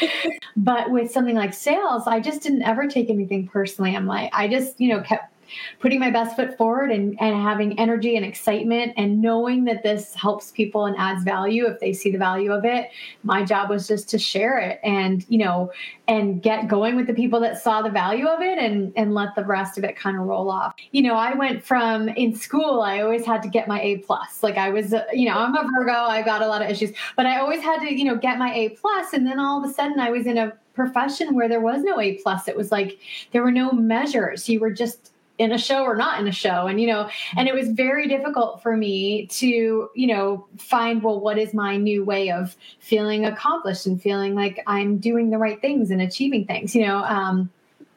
yeah. 0.06 0.38
But 0.56 0.90
with 0.90 1.10
something 1.10 1.34
like 1.34 1.52
sales, 1.52 2.04
I 2.06 2.20
just 2.20 2.43
didn't 2.43 2.62
ever 2.62 2.86
take 2.86 3.10
anything 3.10 3.48
personally. 3.48 3.96
I'm 3.96 4.06
like, 4.06 4.31
I 4.32 4.46
just, 4.46 4.81
you 4.81 4.88
know, 4.88 5.00
kept 5.00 5.34
putting 5.79 6.00
my 6.00 6.11
best 6.11 6.37
foot 6.37 6.56
forward 6.56 6.91
and, 6.91 7.20
and 7.20 7.37
having 7.37 7.79
energy 7.79 8.17
and 8.17 8.25
excitement 8.25 8.93
and 8.97 9.20
knowing 9.20 9.64
that 9.64 9.82
this 9.82 10.14
helps 10.14 10.50
people 10.50 10.87
and 10.87 10.97
adds 10.99 11.22
value 11.24 11.67
if 11.67 11.81
they 11.81 11.93
see 11.93 12.10
the 12.10 12.19
value 12.19 12.53
of 12.53 12.65
it. 12.65 12.91
My 13.22 13.44
job 13.44 13.70
was 13.70 13.86
just 13.86 14.08
to 14.10 14.19
share 14.19 14.58
it 14.58 14.81
and, 14.82 15.24
you 15.29 15.39
know, 15.39 15.72
and 16.08 16.43
get 16.43 16.69
going 16.69 16.96
with 16.96 17.06
the 17.06 17.15
people 17.15 17.41
that 17.41 17.63
saw 17.63 17.82
the 17.82 17.91
value 17.91 18.27
of 18.27 18.43
it 18.43 18.58
and, 18.58 18.93
and 18.96 19.15
let 19.15 19.34
the 19.36 19.44
rest 19.44 19.79
of 19.79 19.84
it 19.84 19.96
kind 19.96 20.17
of 20.17 20.24
roll 20.24 20.51
off. 20.51 20.74
You 20.91 21.03
know, 21.03 21.15
I 21.15 21.34
went 21.34 21.65
from 21.65 22.08
in 22.08 22.34
school, 22.34 22.82
I 22.82 23.01
always 23.01 23.24
had 23.24 23.43
to 23.43 23.48
get 23.48 23.69
my 23.69 23.81
A 23.81 23.98
plus. 23.98 24.43
Like 24.43 24.56
I 24.56 24.70
was, 24.70 24.93
uh, 24.93 25.05
you 25.13 25.29
know, 25.29 25.39
I'm 25.39 25.55
a 25.55 25.69
Virgo, 25.72 25.93
I 25.93 26.22
got 26.22 26.43
a 26.43 26.46
lot 26.46 26.63
of 26.63 26.69
issues, 26.69 26.91
but 27.17 27.27
I 27.27 27.39
always 27.39 27.63
had 27.63 27.81
to, 27.81 27.94
you 27.94 28.05
know, 28.05 28.17
get 28.17 28.39
my 28.39 28.53
A 28.55 28.70
plus. 28.70 29.13
And 29.13 29.27
then 29.27 29.39
all 29.39 29.63
of 29.63 29.70
a 29.70 29.72
sudden 29.72 30.01
I 30.01 30.10
was 30.10 30.27
in 30.27 30.36
a 30.39 30.53
profession 30.74 31.34
where 31.34 31.48
there 31.48 31.60
was 31.60 31.82
no 31.82 32.01
A 32.01 32.15
plus. 32.22 32.48
It 32.48 32.56
was 32.56 32.72
like 32.72 32.98
there 33.32 33.43
were 33.43 33.53
no 33.53 33.70
measures. 33.72 34.48
You 34.48 34.60
were 34.60 34.70
just 34.70 35.09
in 35.41 35.53
a 35.53 35.59
show 35.59 35.82
or 35.85 35.97
not 35.97 36.20
in 36.20 36.29
a 36.29 36.32
show 36.32 36.67
and 36.67 36.79
you 36.81 36.87
know 36.87 37.09
and 37.37 37.49
it 37.49 37.55
was 37.55 37.70
very 37.70 38.06
difficult 38.06 38.63
for 38.63 38.77
me 38.77 39.27
to 39.27 39.89
you 39.94 40.06
know 40.06 40.47
find 40.59 41.03
well 41.03 41.19
what 41.19 41.39
is 41.39 41.55
my 41.55 41.79
new 41.79 42.05
way 42.05 42.31
of 42.31 42.55
feeling 42.79 43.25
accomplished 43.25 43.87
and 43.87 44.03
feeling 44.03 44.35
like 44.35 44.63
i'm 44.67 44.99
doing 44.99 45.31
the 45.31 45.39
right 45.39 45.63
things 45.63 45.91
and 45.91 46.03
achieving 46.03 46.44
things 46.44 46.75
you 46.75 46.87
know 46.87 46.99
um 47.05 47.49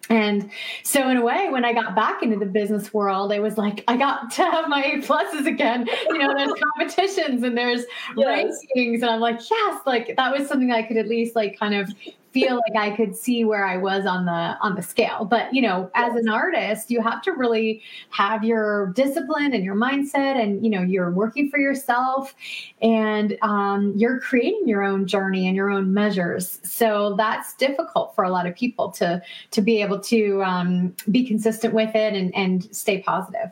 and 0.09 0.51
so 0.83 1.07
in 1.09 1.15
a 1.15 1.21
way, 1.21 1.47
when 1.49 1.63
I 1.63 1.71
got 1.71 1.95
back 1.95 2.21
into 2.21 2.37
the 2.37 2.45
business 2.45 2.93
world, 2.93 3.31
i 3.31 3.39
was 3.39 3.57
like 3.57 3.85
I 3.87 3.95
got 3.95 4.31
to 4.31 4.43
have 4.43 4.67
my 4.67 4.83
A 4.83 4.97
pluses 4.97 5.47
again. 5.47 5.87
You 6.09 6.17
know, 6.17 6.33
there's 6.35 6.51
competitions 6.77 7.41
and 7.41 7.57
there's 7.57 7.85
yes. 8.17 8.65
rankings, 8.75 8.95
and 8.95 9.05
I'm 9.05 9.21
like, 9.21 9.39
yes, 9.49 9.81
like 9.85 10.13
that 10.17 10.37
was 10.37 10.49
something 10.49 10.73
I 10.73 10.83
could 10.83 10.97
at 10.97 11.07
least 11.07 11.37
like 11.37 11.57
kind 11.57 11.73
of 11.73 11.89
feel 12.33 12.55
like 12.55 12.75
I 12.75 12.95
could 12.95 13.15
see 13.15 13.45
where 13.45 13.65
I 13.65 13.77
was 13.77 14.07
on 14.07 14.25
the 14.25 14.57
on 14.59 14.75
the 14.75 14.81
scale. 14.81 15.23
But 15.23 15.53
you 15.53 15.61
know, 15.61 15.89
as 15.93 16.15
an 16.15 16.27
artist, 16.27 16.89
you 16.89 17.01
have 17.01 17.21
to 17.21 17.31
really 17.31 17.81
have 18.09 18.43
your 18.43 18.87
discipline 18.95 19.53
and 19.53 19.63
your 19.63 19.75
mindset, 19.75 20.41
and 20.41 20.63
you 20.63 20.69
know, 20.69 20.81
you're 20.81 21.11
working 21.11 21.49
for 21.49 21.59
yourself, 21.59 22.33
and 22.81 23.37
um, 23.43 23.93
you're 23.95 24.19
creating 24.19 24.67
your 24.67 24.83
own 24.83 25.05
journey 25.05 25.47
and 25.47 25.55
your 25.55 25.69
own 25.69 25.93
measures. 25.93 26.59
So 26.63 27.15
that's 27.15 27.53
difficult 27.53 28.15
for 28.15 28.23
a 28.23 28.29
lot 28.29 28.47
of 28.47 28.55
people 28.55 28.89
to 28.93 29.21
to 29.51 29.61
be 29.61 29.81
able 29.81 29.99
to 30.01 30.43
um, 30.43 30.95
be 31.11 31.25
consistent 31.25 31.73
with 31.73 31.95
it 31.95 32.13
and 32.13 32.33
and 32.35 32.75
stay 32.75 33.01
positive. 33.01 33.51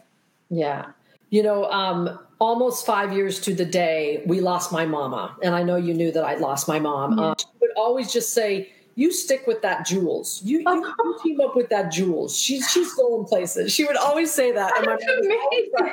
Yeah, 0.50 0.88
you 1.32 1.42
know. 1.42 1.66
Um, 1.72 2.20
almost 2.40 2.88
five 2.88 3.14
years 3.14 3.40
to 3.40 3.54
the 3.54 3.64
day 3.64 4.24
we 4.26 4.42
lost 4.42 4.72
my 4.72 4.84
mama 4.84 5.38
and 5.44 5.54
i 5.54 5.62
know 5.62 5.76
you 5.76 5.94
knew 5.94 6.12
that 6.12 6.24
i'd 6.24 6.40
lost 6.40 6.68
my 6.68 6.80
mom 6.80 7.20
uh, 7.20 7.36
she 7.38 7.46
would 7.62 7.70
always 7.78 8.12
just 8.12 8.34
say 8.34 8.68
you 8.96 9.12
stick 9.12 9.48
with 9.48 9.62
that 9.62 9.86
Jules. 9.86 10.42
You, 10.44 10.60
you, 10.60 10.94
you 11.04 11.20
team 11.24 11.42
up 11.42 11.56
with 11.56 11.70
that 11.70 11.92
Jules. 11.92 12.38
She's 12.38 12.70
she's 12.70 12.94
going 12.94 13.26
places. 13.26 13.72
She 13.74 13.84
would 13.84 13.98
always 13.98 14.32
say 14.32 14.52
that. 14.52 14.76
And 14.78 14.86
my 14.86 14.98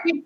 You're 0.05 0.25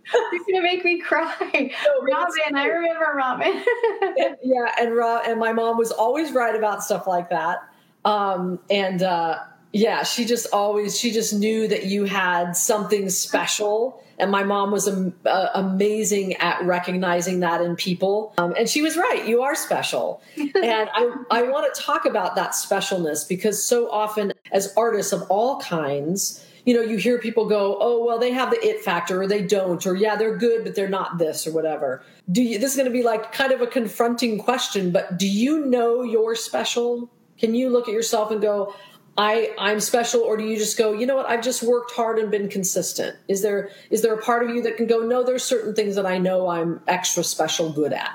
gonna 0.50 0.62
make 0.62 0.84
me 0.84 1.00
cry. 1.00 1.32
No, 1.84 2.12
Robin, 2.12 2.56
I 2.56 2.66
remember 2.66 3.12
Robin. 3.16 3.62
and, 4.18 4.36
yeah, 4.42 4.74
and 4.80 4.94
Rob 4.94 5.22
and 5.26 5.38
my 5.38 5.52
mom 5.52 5.76
was 5.76 5.90
always 5.90 6.32
right 6.32 6.54
about 6.54 6.82
stuff 6.82 7.06
like 7.06 7.30
that. 7.30 7.58
Um, 8.04 8.58
and 8.70 9.02
uh, 9.02 9.38
yeah, 9.72 10.02
she 10.02 10.26
just 10.26 10.46
always 10.52 10.98
she 10.98 11.10
just 11.10 11.32
knew 11.32 11.66
that 11.68 11.86
you 11.86 12.04
had 12.04 12.52
something 12.52 13.08
special. 13.08 14.02
And 14.18 14.30
my 14.30 14.44
mom 14.44 14.70
was 14.70 14.86
um, 14.86 15.14
uh, 15.24 15.48
amazing 15.54 16.34
at 16.34 16.62
recognizing 16.62 17.40
that 17.40 17.60
in 17.62 17.74
people. 17.74 18.34
Um, 18.38 18.54
and 18.56 18.68
she 18.68 18.82
was 18.82 18.96
right 18.96 19.26
you 19.26 19.42
are 19.42 19.54
special. 19.54 20.22
And 20.36 20.88
i, 20.94 21.14
I 21.30 21.42
want 21.42 21.72
to 21.74 21.80
talk 21.80 22.04
about 22.04 22.36
that 22.36 22.50
specialness 22.50 23.26
because 23.26 23.62
so 23.62 23.90
often 23.90 24.32
as 24.52 24.72
artists 24.76 25.12
of 25.12 25.22
all 25.30 25.60
kinds 25.60 26.44
you 26.64 26.74
know 26.74 26.82
you 26.82 26.96
hear 26.98 27.18
people 27.18 27.48
go 27.48 27.76
oh 27.80 28.04
well 28.04 28.18
they 28.18 28.30
have 28.32 28.50
the 28.50 28.64
it 28.64 28.80
factor 28.80 29.22
or 29.22 29.26
they 29.26 29.42
don't 29.42 29.84
or 29.86 29.96
yeah 29.96 30.14
they're 30.14 30.36
good 30.36 30.62
but 30.62 30.74
they're 30.74 30.88
not 30.88 31.18
this 31.18 31.46
or 31.46 31.52
whatever. 31.52 32.02
Do 32.30 32.42
you 32.42 32.58
this 32.58 32.72
is 32.72 32.76
going 32.76 32.86
to 32.86 32.92
be 32.92 33.02
like 33.02 33.32
kind 33.32 33.52
of 33.52 33.62
a 33.62 33.66
confronting 33.66 34.38
question 34.38 34.92
but 34.92 35.18
do 35.18 35.26
you 35.26 35.64
know 35.64 36.02
you're 36.02 36.36
special? 36.36 37.10
Can 37.38 37.54
you 37.54 37.70
look 37.70 37.88
at 37.88 37.94
yourself 37.94 38.30
and 38.30 38.40
go 38.40 38.74
I 39.18 39.54
I'm 39.58 39.80
special 39.80 40.22
or 40.22 40.36
do 40.36 40.44
you 40.44 40.56
just 40.56 40.78
go, 40.78 40.92
you 40.92 41.06
know 41.06 41.16
what, 41.16 41.26
I've 41.26 41.42
just 41.42 41.62
worked 41.62 41.92
hard 41.92 42.18
and 42.18 42.30
been 42.30 42.48
consistent? 42.48 43.16
Is 43.28 43.42
there 43.42 43.70
is 43.90 44.02
there 44.02 44.14
a 44.14 44.22
part 44.22 44.42
of 44.42 44.54
you 44.54 44.62
that 44.62 44.76
can 44.76 44.86
go, 44.86 45.00
no, 45.00 45.22
there's 45.22 45.44
certain 45.44 45.74
things 45.74 45.96
that 45.96 46.06
I 46.06 46.18
know 46.18 46.48
I'm 46.48 46.80
extra 46.88 47.22
special 47.22 47.70
good 47.70 47.92
at? 47.92 48.14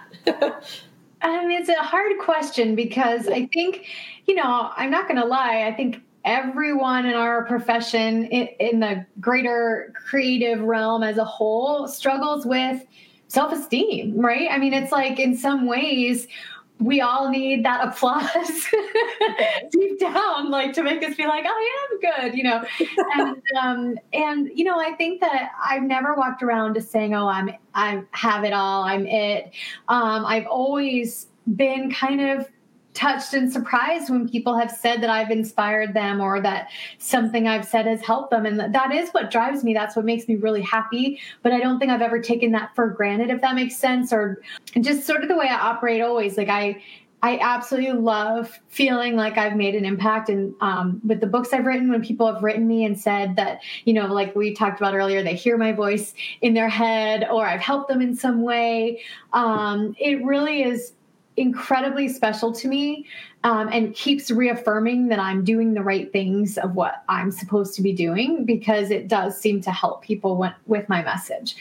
I 1.21 1.45
mean, 1.45 1.57
um, 1.57 1.61
it's 1.61 1.69
a 1.69 1.75
hard 1.75 2.17
question 2.19 2.75
because 2.75 3.27
I 3.27 3.47
think, 3.53 3.85
you 4.25 4.35
know, 4.35 4.71
I'm 4.75 4.89
not 4.89 5.07
going 5.07 5.19
to 5.21 5.27
lie. 5.27 5.65
I 5.67 5.73
think 5.73 6.01
everyone 6.25 7.05
in 7.05 7.13
our 7.13 7.45
profession, 7.45 8.25
in, 8.25 8.47
in 8.59 8.79
the 8.79 9.05
greater 9.19 9.93
creative 9.95 10.61
realm 10.61 11.03
as 11.03 11.17
a 11.17 11.25
whole, 11.25 11.87
struggles 11.87 12.45
with 12.45 12.83
self 13.27 13.53
esteem, 13.53 14.19
right? 14.19 14.47
I 14.51 14.57
mean, 14.57 14.73
it's 14.73 14.91
like 14.91 15.19
in 15.19 15.37
some 15.37 15.67
ways, 15.67 16.27
we 16.79 17.01
all 17.01 17.29
need 17.29 17.65
that 17.65 17.87
applause 17.87 18.67
deep 19.71 19.99
down, 19.99 20.51
like 20.51 20.73
to 20.73 20.83
make 20.83 21.03
us 21.03 21.15
feel 21.15 21.27
like 21.27 21.45
I 21.47 21.87
am 21.91 21.99
good, 21.99 22.37
you 22.37 22.43
know. 22.43 22.63
and 23.15 23.41
um, 23.59 23.97
and 24.13 24.49
you 24.53 24.63
know, 24.63 24.79
I 24.79 24.93
think 24.93 25.21
that 25.21 25.51
I've 25.63 25.83
never 25.83 26.13
walked 26.13 26.43
around 26.43 26.75
just 26.75 26.91
saying, 26.91 27.15
"Oh, 27.15 27.27
I'm 27.27 27.51
I 27.73 28.03
have 28.11 28.43
it 28.43 28.53
all, 28.53 28.83
I'm 28.83 29.07
it." 29.07 29.51
Um, 29.87 30.25
I've 30.25 30.45
always 30.47 31.27
been 31.55 31.91
kind 31.91 32.21
of 32.21 32.47
touched 32.97 33.35
and 33.35 33.51
surprised 33.51 34.09
when 34.09 34.27
people 34.27 34.57
have 34.57 34.71
said 34.71 35.01
that 35.01 35.09
I've 35.09 35.29
inspired 35.29 35.93
them 35.93 36.19
or 36.19 36.41
that 36.41 36.69
something 36.97 37.47
I've 37.47 37.65
said 37.65 37.85
has 37.85 38.01
helped 38.01 38.31
them. 38.31 38.47
And 38.47 38.59
that 38.59 38.91
is 38.91 39.11
what 39.11 39.29
drives 39.29 39.63
me. 39.63 39.73
That's 39.73 39.95
what 39.95 40.03
makes 40.03 40.27
me 40.27 40.35
really 40.35 40.63
happy. 40.63 41.19
But 41.43 41.51
I 41.51 41.59
don't 41.59 41.77
think 41.77 41.91
I've 41.91 42.01
ever 42.01 42.19
taken 42.19 42.51
that 42.53 42.73
for 42.75 42.87
granted, 42.87 43.29
if 43.29 43.39
that 43.41 43.53
makes 43.53 43.77
sense, 43.77 44.11
or 44.11 44.41
just 44.81 45.05
sort 45.05 45.21
of 45.21 45.29
the 45.29 45.37
way 45.37 45.47
I 45.47 45.59
operate 45.59 46.01
always. 46.01 46.37
Like 46.37 46.49
I, 46.49 46.81
I 47.21 47.37
absolutely 47.39 47.91
love 47.93 48.59
feeling 48.67 49.15
like 49.15 49.37
I've 49.37 49.55
made 49.55 49.75
an 49.75 49.85
impact. 49.85 50.29
And 50.29 50.55
um, 50.61 50.99
with 51.05 51.19
the 51.19 51.27
books 51.27 51.53
I've 51.53 51.65
written, 51.65 51.89
when 51.89 52.03
people 52.03 52.31
have 52.31 52.43
written 52.43 52.67
me 52.67 52.83
and 52.83 52.99
said 52.99 53.35
that, 53.35 53.61
you 53.85 53.93
know, 53.93 54.07
like 54.07 54.35
we 54.35 54.53
talked 54.55 54.79
about 54.79 54.95
earlier, 54.95 55.21
they 55.21 55.35
hear 55.35 55.57
my 55.57 55.71
voice 55.71 56.15
in 56.41 56.55
their 56.55 56.69
head 56.69 57.27
or 57.29 57.45
I've 57.45 57.61
helped 57.61 57.89
them 57.89 58.01
in 58.01 58.15
some 58.15 58.41
way, 58.41 59.01
um, 59.33 59.95
it 59.99 60.23
really 60.25 60.63
is 60.63 60.93
incredibly 61.37 62.07
special 62.09 62.51
to 62.51 62.67
me 62.67 63.05
um, 63.43 63.69
and 63.71 63.93
keeps 63.93 64.31
reaffirming 64.31 65.07
that 65.07 65.19
I'm 65.19 65.43
doing 65.43 65.73
the 65.73 65.83
right 65.83 66.11
things 66.11 66.57
of 66.57 66.75
what 66.75 67.03
I'm 67.07 67.31
supposed 67.31 67.75
to 67.75 67.81
be 67.81 67.93
doing 67.93 68.43
because 68.43 68.91
it 68.91 69.07
does 69.07 69.39
seem 69.39 69.61
to 69.61 69.71
help 69.71 70.01
people 70.01 70.43
with 70.65 70.89
my 70.89 71.03
message. 71.03 71.55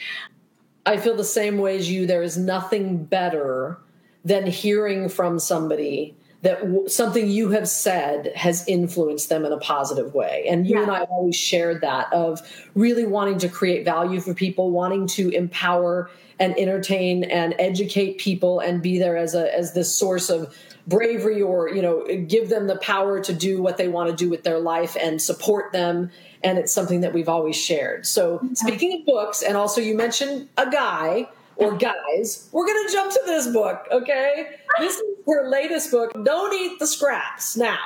I 0.85 0.97
feel 0.97 1.15
the 1.15 1.23
same 1.23 1.59
way 1.59 1.77
as 1.77 1.89
you. 1.89 2.05
There 2.05 2.23
is 2.23 2.37
nothing 2.37 3.05
better 3.05 3.77
than 4.25 4.47
hearing 4.47 5.09
from 5.09 5.39
somebody 5.39 6.15
that 6.41 6.61
w- 6.61 6.87
something 6.87 7.27
you 7.27 7.49
have 7.49 7.67
said 7.67 8.31
has 8.35 8.67
influenced 8.67 9.29
them 9.29 9.45
in 9.45 9.51
a 9.51 9.57
positive 9.57 10.13
way. 10.13 10.45
And 10.47 10.67
you 10.67 10.75
yeah. 10.75 10.83
and 10.83 10.91
I 10.91 11.01
always 11.03 11.35
shared 11.35 11.81
that 11.81 12.11
of 12.13 12.41
really 12.75 13.05
wanting 13.05 13.39
to 13.39 13.49
create 13.49 13.85
value 13.85 14.19
for 14.19 14.33
people, 14.33 14.71
wanting 14.71 15.07
to 15.07 15.29
empower 15.29 16.09
and 16.39 16.57
entertain 16.57 17.23
and 17.23 17.55
educate 17.57 18.19
people 18.19 18.59
and 18.59 18.81
be 18.81 18.99
there 18.99 19.17
as 19.17 19.33
a 19.33 19.53
as 19.55 19.73
this 19.73 19.93
source 19.93 20.29
of 20.29 20.55
bravery 20.85 21.41
or 21.41 21.69
you 21.69 21.81
know 21.81 22.05
give 22.27 22.49
them 22.49 22.67
the 22.67 22.77
power 22.77 23.19
to 23.19 23.33
do 23.33 23.61
what 23.61 23.77
they 23.77 23.87
want 23.87 24.09
to 24.09 24.15
do 24.15 24.29
with 24.29 24.43
their 24.43 24.59
life 24.59 24.95
and 25.01 25.21
support 25.21 25.71
them 25.73 26.09
and 26.43 26.57
it's 26.57 26.71
something 26.71 27.01
that 27.01 27.13
we've 27.13 27.27
always 27.27 27.57
shared 27.57 28.05
so 28.05 28.39
speaking 28.53 28.99
of 28.99 29.05
books 29.05 29.41
and 29.41 29.57
also 29.57 29.81
you 29.81 29.97
mentioned 29.97 30.47
a 30.57 30.69
guy 30.69 31.27
or 31.57 31.75
guys 31.77 32.49
we're 32.51 32.65
going 32.65 32.87
to 32.87 32.93
jump 32.93 33.11
to 33.11 33.21
this 33.25 33.47
book 33.47 33.87
okay 33.91 34.55
this 34.79 34.95
is 34.95 35.03
her 35.25 35.49
latest 35.49 35.91
book 35.91 36.11
don't 36.23 36.53
eat 36.53 36.79
the 36.79 36.87
scraps 36.87 37.57
now 37.57 37.79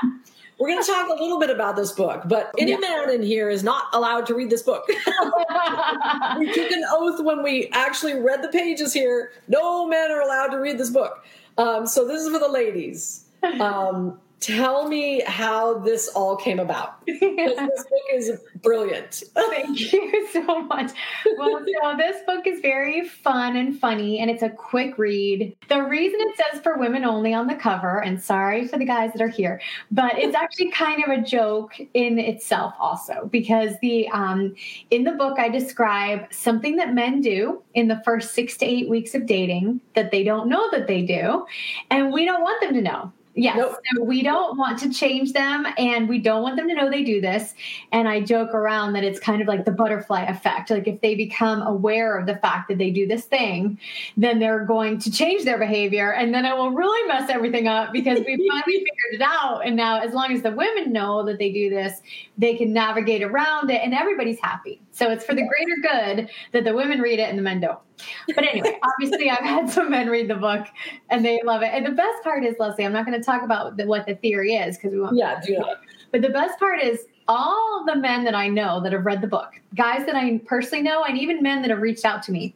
we're 0.62 0.68
going 0.68 0.84
to 0.84 0.88
talk 0.88 1.08
a 1.10 1.14
little 1.20 1.40
bit 1.40 1.50
about 1.50 1.76
this 1.76 1.92
book, 1.92 2.22
but 2.28 2.54
any 2.60 2.74
yeah. 2.74 2.78
man 2.78 3.10
in 3.10 3.24
here 3.24 3.50
is 3.50 3.64
not 3.64 3.86
allowed 3.94 4.28
to 4.28 4.36
read 4.36 4.52
this 4.52 4.62
book. 4.62 4.88
we 4.88 6.54
took 6.54 6.70
an 6.72 6.84
oath 6.92 7.20
when 7.26 7.42
we 7.42 7.68
actually 7.74 8.14
read 8.14 8.44
the 8.44 8.48
pages 8.50 8.94
here. 8.94 9.32
No 9.48 9.88
men 9.88 10.12
are 10.12 10.22
allowed 10.22 10.50
to 10.50 10.58
read 10.58 10.78
this 10.78 10.92
book. 10.92 11.26
Um, 11.58 11.88
so 11.88 12.08
this 12.08 12.22
is 12.22 12.30
for 12.30 12.38
the 12.38 12.48
ladies. 12.48 13.26
Um, 13.60 14.20
tell 14.42 14.88
me 14.88 15.22
how 15.26 15.78
this 15.78 16.08
all 16.10 16.36
came 16.36 16.60
about. 16.60 17.06
this 17.06 17.56
book 17.56 17.88
is 18.14 18.32
brilliant. 18.62 19.24
Thank 19.36 19.94
you 19.94 20.28
so 20.34 20.64
much. 20.64 20.92
Well, 21.38 21.64
so 21.82 21.98
this 21.98 22.18
book 22.26 22.48
is 22.48 22.60
very 22.60 23.08
fun 23.08 23.56
and 23.56 23.80
funny, 23.80 24.20
and 24.20 24.30
it's 24.30 24.42
a 24.42 24.50
quick 24.50 24.98
read. 24.98 25.56
The 25.70 25.84
reason 25.84 26.20
it 26.22 26.36
says 26.36 26.62
for 26.62 26.78
women 26.78 27.06
only 27.06 27.34
on 27.34 27.48
the 27.48 27.56
cover, 27.56 28.00
and 28.00 28.22
sorry 28.22 28.68
for 28.68 28.78
the 28.78 28.86
guys 28.86 29.14
that 29.14 29.22
are 29.22 29.30
here, 29.30 29.62
but 29.92 30.18
it's 30.18 30.36
actually 30.36 30.72
kind 30.72 31.04
of 31.04 31.12
a 31.12 31.22
joke 31.22 31.80
in 31.94 32.18
itself, 32.18 32.74
also 32.80 33.30
because 33.32 33.74
the 33.82 34.10
um, 34.10 34.56
in 34.90 35.04
the 35.04 35.12
book 35.12 35.38
I 35.40 35.50
describe 35.50 36.34
something 36.34 36.76
that 36.78 36.94
men 36.94 37.22
do 37.22 37.62
in 37.76 37.88
the 37.88 38.02
first 38.04 38.34
six 38.34 38.58
to 38.58 38.66
eight 38.66 38.90
weeks 38.90 39.14
of 39.14 39.28
dating 39.28 39.82
that 39.94 40.10
they 40.10 40.24
don't 40.24 40.50
know 40.50 40.70
that 40.72 40.88
they 40.88 41.04
do, 41.04 41.46
and 41.92 42.12
we 42.12 42.26
don't 42.26 42.42
want 42.42 42.60
them 42.62 42.74
to 42.74 42.82
know. 42.82 43.14
Yes. 43.34 43.56
Nope. 43.58 43.78
So 43.96 44.04
we 44.04 44.24
don't 44.24 44.58
want 44.58 44.78
to 44.80 44.92
change 44.92 45.32
them 45.32 45.66
and 45.78 46.10
we 46.10 46.20
don't 46.20 46.44
want 46.44 46.58
them 46.58 46.68
to 46.68 46.74
know 46.74 46.90
they 46.90 47.04
do 47.04 47.22
this. 47.22 47.54
And 47.94 48.08
I 48.08 48.20
joke 48.20 48.54
around 48.54 48.94
that 48.94 49.06
it's 49.06 49.20
kind 49.20 49.42
of 49.42 49.48
like 49.48 49.64
the 49.64 49.72
butterfly 49.72 50.24
effect. 50.24 50.70
Like 50.70 50.88
if 50.88 51.00
they 51.00 51.16
become 51.16 51.62
aware 51.62 52.18
of 52.18 52.26
the 52.26 52.36
fact 52.36 52.68
that 52.68 52.78
they 52.78 52.92
do 52.92 53.08
this 53.08 53.24
thing, 53.26 53.80
then 54.18 54.40
they're 54.40 54.66
going 54.66 55.00
to 55.00 55.12
change 55.12 55.46
their 55.46 55.58
behavior 55.58 56.12
and 56.12 56.34
then 56.34 56.46
it 56.46 56.58
will 56.58 56.72
really 56.72 57.08
mess 57.08 57.30
everything 57.30 57.68
up 57.68 57.94
because 57.94 58.20
we 58.20 58.36
finally 58.50 58.80
figured 58.80 59.14
it 59.14 59.22
out. 59.22 59.66
And 59.66 59.78
now, 59.78 60.00
as 60.00 60.14
long 60.14 60.34
as 60.34 60.42
the 60.42 60.52
women 60.52 60.92
know 60.92 61.24
that 61.26 61.40
they 61.40 61.52
do 61.52 61.70
this, 61.70 62.02
they 62.38 62.56
can 62.56 62.74
navigate 62.74 63.24
around 63.24 63.72
it 63.72 63.82
and 63.82 63.94
everybody's 63.94 64.40
happy. 64.40 64.82
So 64.92 65.10
it's 65.10 65.24
for 65.24 65.34
the 65.34 65.44
greater 65.48 66.16
good 66.16 66.30
that 66.52 66.64
the 66.64 66.76
women 66.76 67.00
read 67.00 67.20
it 67.20 67.30
and 67.30 67.38
the 67.38 67.42
men 67.42 67.62
don't. 67.62 67.80
But 68.28 68.46
anyway, 68.46 68.78
obviously, 68.84 69.30
I've 69.30 69.44
had 69.44 69.70
some 69.70 69.90
men 69.90 70.10
read 70.10 70.30
the 70.30 70.36
book 70.36 70.68
and 71.10 71.24
they 71.24 71.42
love 71.44 71.62
it. 71.62 71.70
And 71.74 71.86
the 71.86 71.92
best 71.92 72.24
part 72.24 72.44
is, 72.44 72.56
Leslie, 72.60 72.86
I'm 72.86 72.94
not 72.94 73.06
going 73.06 73.18
to 73.18 73.24
talk 73.24 73.42
about 73.44 73.78
the, 73.78 73.86
what 73.86 74.06
the 74.06 74.16
theory 74.16 74.56
is 74.56 74.78
because 74.78 74.92
we 74.92 75.00
want. 75.00 75.18
Yeah, 75.18 75.40
do 75.46 75.58
not. 75.58 75.78
But 76.12 76.22
the 76.22 76.30
best 76.30 76.60
part 76.60 76.82
is 76.82 77.06
all 77.28 77.86
the 77.86 77.96
men 77.96 78.26
that 78.26 78.36
I 78.36 78.50
know 78.50 78.82
that 78.82 78.92
have 78.92 79.06
read 79.06 79.22
the 79.22 79.28
book, 79.28 79.52
guys 79.76 80.06
that 80.06 80.16
I 80.16 80.42
personally 80.46 80.84
know, 80.84 81.06
and 81.06 81.18
even 81.18 81.42
men 81.42 81.62
that 81.62 81.72
have 81.72 81.82
reached 81.82 82.04
out 82.04 82.22
to 82.24 82.32
me, 82.32 82.54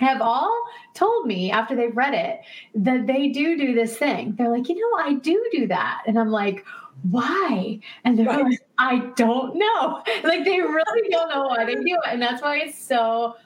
have 0.00 0.20
all 0.20 0.64
told 0.94 1.26
me 1.26 1.50
after 1.50 1.74
they've 1.74 1.96
read 1.96 2.14
it 2.14 2.40
that 2.74 3.06
they 3.06 3.28
do 3.28 3.56
do 3.56 3.74
this 3.74 3.96
thing. 3.96 4.34
They're 4.36 4.50
like, 4.50 4.68
you 4.68 4.78
know, 4.78 5.04
I 5.04 5.14
do 5.14 5.42
do 5.52 5.66
that. 5.68 6.02
And 6.06 6.18
I'm 6.18 6.30
like, 6.30 6.64
why? 7.10 7.78
And 8.04 8.18
they're 8.18 8.26
right. 8.26 8.44
like, 8.44 8.60
I 8.78 8.98
don't 9.16 9.56
know. 9.56 10.02
Like 10.24 10.44
they 10.44 10.60
really 10.60 11.08
don't 11.10 11.28
know 11.28 11.46
why 11.46 11.64
they 11.64 11.74
do 11.74 11.82
it. 11.84 12.00
And 12.08 12.20
that's 12.20 12.42
why 12.42 12.58
it's 12.58 12.78
so 12.82 13.36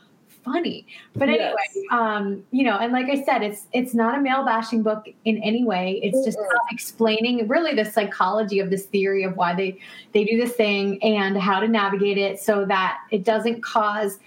funny. 0.44 0.86
But 1.14 1.28
anyway, 1.28 1.54
yes. 1.74 1.84
um, 1.90 2.42
you 2.50 2.64
know, 2.64 2.78
and 2.78 2.92
like 2.92 3.06
I 3.06 3.22
said, 3.22 3.42
it's 3.42 3.66
it's 3.72 3.94
not 3.94 4.16
a 4.16 4.20
male 4.20 4.44
bashing 4.44 4.82
book 4.82 5.06
in 5.24 5.42
any 5.42 5.64
way. 5.64 6.00
It's 6.02 6.24
just 6.24 6.38
mm-hmm. 6.38 6.74
explaining 6.74 7.48
really 7.48 7.74
the 7.74 7.84
psychology 7.84 8.60
of 8.60 8.70
this 8.70 8.86
theory 8.86 9.24
of 9.24 9.36
why 9.36 9.54
they 9.54 9.78
they 10.12 10.24
do 10.24 10.40
this 10.40 10.52
thing 10.52 11.02
and 11.02 11.36
how 11.36 11.60
to 11.60 11.68
navigate 11.68 12.18
it 12.18 12.40
so 12.40 12.64
that 12.66 12.98
it 13.10 13.24
doesn't 13.24 13.62
cause 13.62 14.18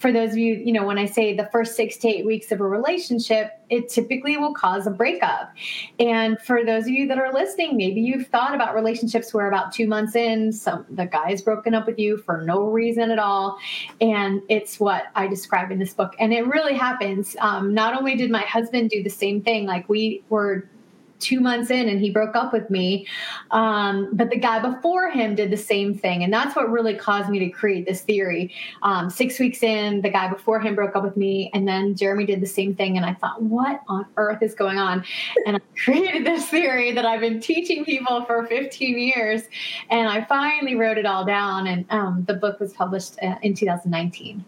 for 0.00 0.10
those 0.12 0.32
of 0.32 0.38
you, 0.38 0.54
you 0.54 0.72
know, 0.72 0.86
when 0.86 0.96
I 0.96 1.04
say 1.04 1.34
the 1.36 1.48
first 1.52 1.76
six 1.76 1.98
to 1.98 2.08
eight 2.08 2.24
weeks 2.24 2.50
of 2.50 2.60
a 2.60 2.64
relationship, 2.66 3.60
it 3.68 3.90
typically 3.90 4.38
will 4.38 4.54
cause 4.54 4.86
a 4.86 4.90
breakup. 4.90 5.52
And 5.98 6.40
for 6.40 6.64
those 6.64 6.84
of 6.84 6.88
you 6.88 7.06
that 7.08 7.18
are 7.18 7.30
listening, 7.34 7.76
maybe 7.76 8.00
you've 8.00 8.26
thought 8.28 8.54
about 8.54 8.74
relationships 8.74 9.34
where 9.34 9.46
about 9.46 9.72
two 9.72 9.86
months 9.86 10.16
in, 10.16 10.52
some 10.52 10.86
the 10.88 11.04
guy's 11.04 11.42
broken 11.42 11.74
up 11.74 11.86
with 11.86 11.98
you 11.98 12.16
for 12.16 12.40
no 12.40 12.62
reason 12.62 13.10
at 13.10 13.18
all. 13.18 13.58
And 14.00 14.40
it's 14.48 14.80
what 14.80 15.04
I 15.14 15.26
describe 15.26 15.70
in 15.70 15.78
this 15.78 15.92
book. 15.92 16.14
And 16.18 16.32
it 16.32 16.46
really 16.46 16.74
happens. 16.74 17.36
Um, 17.38 17.74
not 17.74 17.94
only 17.94 18.16
did 18.16 18.30
my 18.30 18.42
husband 18.42 18.88
do 18.88 19.02
the 19.02 19.10
same 19.10 19.42
thing, 19.42 19.66
like 19.66 19.86
we 19.86 20.24
were 20.30 20.66
two 21.20 21.40
months 21.40 21.70
in 21.70 21.88
and 21.88 22.00
he 22.00 22.10
broke 22.10 22.34
up 22.34 22.52
with 22.52 22.70
me. 22.70 23.06
Um, 23.50 24.08
but 24.12 24.30
the 24.30 24.38
guy 24.38 24.58
before 24.58 25.10
him 25.10 25.34
did 25.34 25.50
the 25.50 25.56
same 25.56 25.94
thing. 25.94 26.24
And 26.24 26.32
that's 26.32 26.56
what 26.56 26.70
really 26.70 26.94
caused 26.94 27.28
me 27.28 27.38
to 27.40 27.48
create 27.50 27.86
this 27.86 28.02
theory. 28.02 28.52
Um, 28.82 29.10
six 29.10 29.38
weeks 29.38 29.62
in, 29.62 30.00
the 30.00 30.10
guy 30.10 30.28
before 30.28 30.60
him 30.60 30.74
broke 30.74 30.96
up 30.96 31.02
with 31.02 31.16
me. 31.16 31.50
And 31.54 31.68
then 31.68 31.94
Jeremy 31.94 32.26
did 32.26 32.40
the 32.40 32.46
same 32.46 32.74
thing. 32.74 32.96
And 32.96 33.06
I 33.06 33.14
thought, 33.14 33.42
what 33.42 33.80
on 33.88 34.06
earth 34.16 34.42
is 34.42 34.54
going 34.54 34.78
on? 34.78 35.04
And 35.46 35.56
I 35.56 35.60
created 35.84 36.26
this 36.26 36.48
theory 36.48 36.92
that 36.92 37.04
I've 37.04 37.20
been 37.20 37.40
teaching 37.40 37.84
people 37.84 38.24
for 38.24 38.46
15 38.46 38.98
years. 38.98 39.42
And 39.90 40.08
I 40.08 40.24
finally 40.24 40.74
wrote 40.74 40.98
it 40.98 41.06
all 41.06 41.24
down. 41.24 41.66
And 41.66 41.84
um, 41.90 42.24
the 42.26 42.34
book 42.34 42.60
was 42.60 42.72
published 42.72 43.16
uh, 43.22 43.36
in 43.42 43.54
2019 43.54 44.44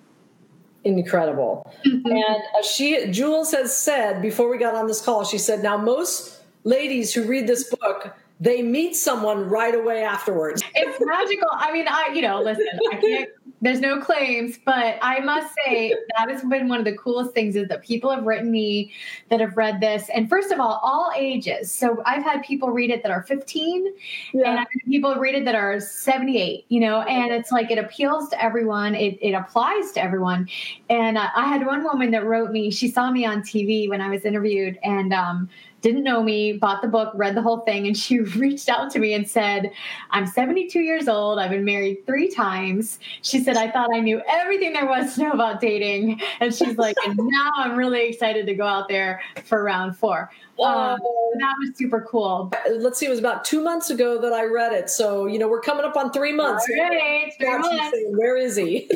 incredible. 0.85 1.73
Mm-hmm. 1.87 2.07
And 2.07 2.43
uh, 2.59 2.62
she, 2.62 3.07
Jules 3.11 3.52
has 3.52 3.76
said 3.76 4.21
before 4.21 4.50
we 4.50 4.59
got 4.59 4.75
on 4.75 4.87
this 4.87 5.00
call, 5.00 5.25
she 5.25 5.38
said, 5.38 5.62
now 5.62 5.76
most 5.76 6.41
ladies 6.64 7.12
who 7.12 7.25
read 7.25 7.47
this 7.47 7.64
book 7.75 8.14
they 8.42 8.61
meet 8.61 8.97
someone 8.97 9.49
right 9.49 9.73
away 9.73 10.02
afterwards. 10.02 10.64
It's 10.75 10.99
magical. 11.00 11.49
I 11.52 11.73
mean, 11.73 11.87
I 11.88 12.11
you 12.12 12.23
know, 12.23 12.42
listen, 12.42 12.66
I 12.90 12.97
can't 12.97 13.31
there's 13.62 13.80
no 13.80 14.00
claims, 14.00 14.58
but 14.64 14.99
I 15.02 15.20
must 15.20 15.54
say 15.64 15.94
that 16.18 16.28
has 16.28 16.42
been 16.42 16.68
one 16.68 16.80
of 16.80 16.84
the 16.84 16.96
coolest 16.96 17.32
things 17.32 17.54
is 17.54 17.68
that 17.68 17.82
people 17.82 18.11
have 18.11 18.25
written 18.25 18.50
me 18.50 18.92
that 19.30 19.38
have 19.38 19.56
read 19.56 19.80
this. 19.80 20.11
And 20.12 20.28
first 20.28 20.50
of 20.50 20.58
all, 20.58 20.80
all 20.82 21.12
ages. 21.16 21.70
So 21.70 22.02
I've 22.04 22.25
had 22.25 22.42
people 22.42 22.70
read 22.70 22.90
it 22.90 23.04
that 23.04 23.12
are 23.12 23.22
15 23.22 23.87
yeah. 24.32 24.40
and 24.40 24.58
I've 24.58 24.66
had 24.66 24.90
people 24.90 25.14
read 25.14 25.37
it 25.37 25.44
that 25.44 25.54
are 25.54 25.78
78, 25.78 26.64
you 26.70 26.80
know, 26.80 27.02
and 27.02 27.32
it's 27.32 27.52
like 27.52 27.70
it 27.70 27.78
appeals 27.78 28.28
to 28.30 28.42
everyone. 28.42 28.96
It, 28.96 29.16
it 29.22 29.32
applies 29.32 29.92
to 29.92 30.02
everyone. 30.02 30.49
And 30.90 31.16
uh, 31.16 31.28
I 31.37 31.46
had 31.46 31.64
one 31.64 31.84
woman 31.84 32.11
that 32.11 32.26
wrote 32.26 32.50
me, 32.50 32.72
she 32.72 32.88
saw 32.88 33.12
me 33.12 33.25
on 33.25 33.42
TV 33.42 33.88
when 33.88 34.00
I 34.00 34.08
was 34.08 34.25
interviewed 34.25 34.76
and, 34.82 35.12
um, 35.12 35.49
didn't 35.82 36.04
know 36.04 36.22
me, 36.22 36.54
bought 36.54 36.80
the 36.80 36.88
book, 36.88 37.12
read 37.14 37.34
the 37.34 37.42
whole 37.42 37.61
thing, 37.61 37.87
and 37.87 37.96
she 37.99 38.20
reached 38.20 38.68
out 38.68 38.90
to 38.92 38.99
me 38.99 39.12
and 39.12 39.28
said, 39.28 39.70
I'm 40.11 40.26
72 40.26 40.80
years 40.80 41.08
old. 41.08 41.38
I've 41.38 41.50
been 41.50 41.64
married 41.64 42.06
three 42.06 42.30
times. 42.30 42.99
She 43.20 43.32
said, 43.41 43.57
I 43.57 43.71
thought 43.71 43.91
I 43.95 44.01
knew 44.01 44.21
everything 44.29 44.73
there 44.73 44.87
was 44.87 45.15
to 45.15 45.23
know 45.23 45.31
about 45.33 45.61
dating. 45.61 46.21
And 46.41 46.55
she's 46.55 46.77
like, 46.77 46.97
and 47.07 47.17
now 47.17 47.51
I'm 47.57 47.77
really 47.77 48.09
excited 48.09 48.47
to 48.47 48.55
go 48.55 48.67
out 48.67 48.89
there 48.89 49.21
for 49.45 49.62
round 49.62 49.97
four. 49.97 50.31
Um, 50.61 50.99
that 51.39 51.55
was 51.59 51.77
super 51.77 52.03
cool. 52.03 52.53
Let's 52.71 52.99
see, 52.99 53.07
it 53.07 53.11
was 53.11 53.19
about 53.19 53.45
two 53.45 53.62
months 53.62 53.91
ago 53.91 54.21
that 54.21 54.33
I 54.33 54.45
read 54.45 54.73
it. 54.73 54.91
So, 54.91 55.27
you 55.27 55.39
know, 55.39 55.49
we're 55.49 55.61
coming 55.61 55.85
up 55.85 55.97
on 55.97 56.12
three 56.12 56.33
months. 56.33 56.67
All 56.71 56.89
right, 56.89 57.33
three 57.39 57.59
months. 57.59 57.97
Where 58.11 58.37
is 58.37 58.57
he? 58.57 58.89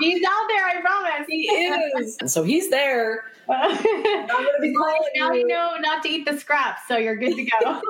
he's 0.00 0.24
out 0.24 0.48
there, 0.48 0.66
I 0.66 0.80
promise. 0.80 1.26
He 1.28 1.42
is. 1.42 2.16
And 2.20 2.30
so 2.30 2.42
he's 2.42 2.70
there. 2.70 3.24
I'm 3.50 3.76
gonna 3.78 4.60
be 4.60 4.74
calling 4.74 5.00
now 5.16 5.32
you 5.32 5.46
know 5.46 5.76
not 5.80 6.02
to 6.02 6.08
eat 6.08 6.26
the 6.26 6.38
scraps, 6.38 6.82
so 6.86 6.98
you're 6.98 7.16
good 7.16 7.34
to 7.34 7.44
go. 7.44 7.80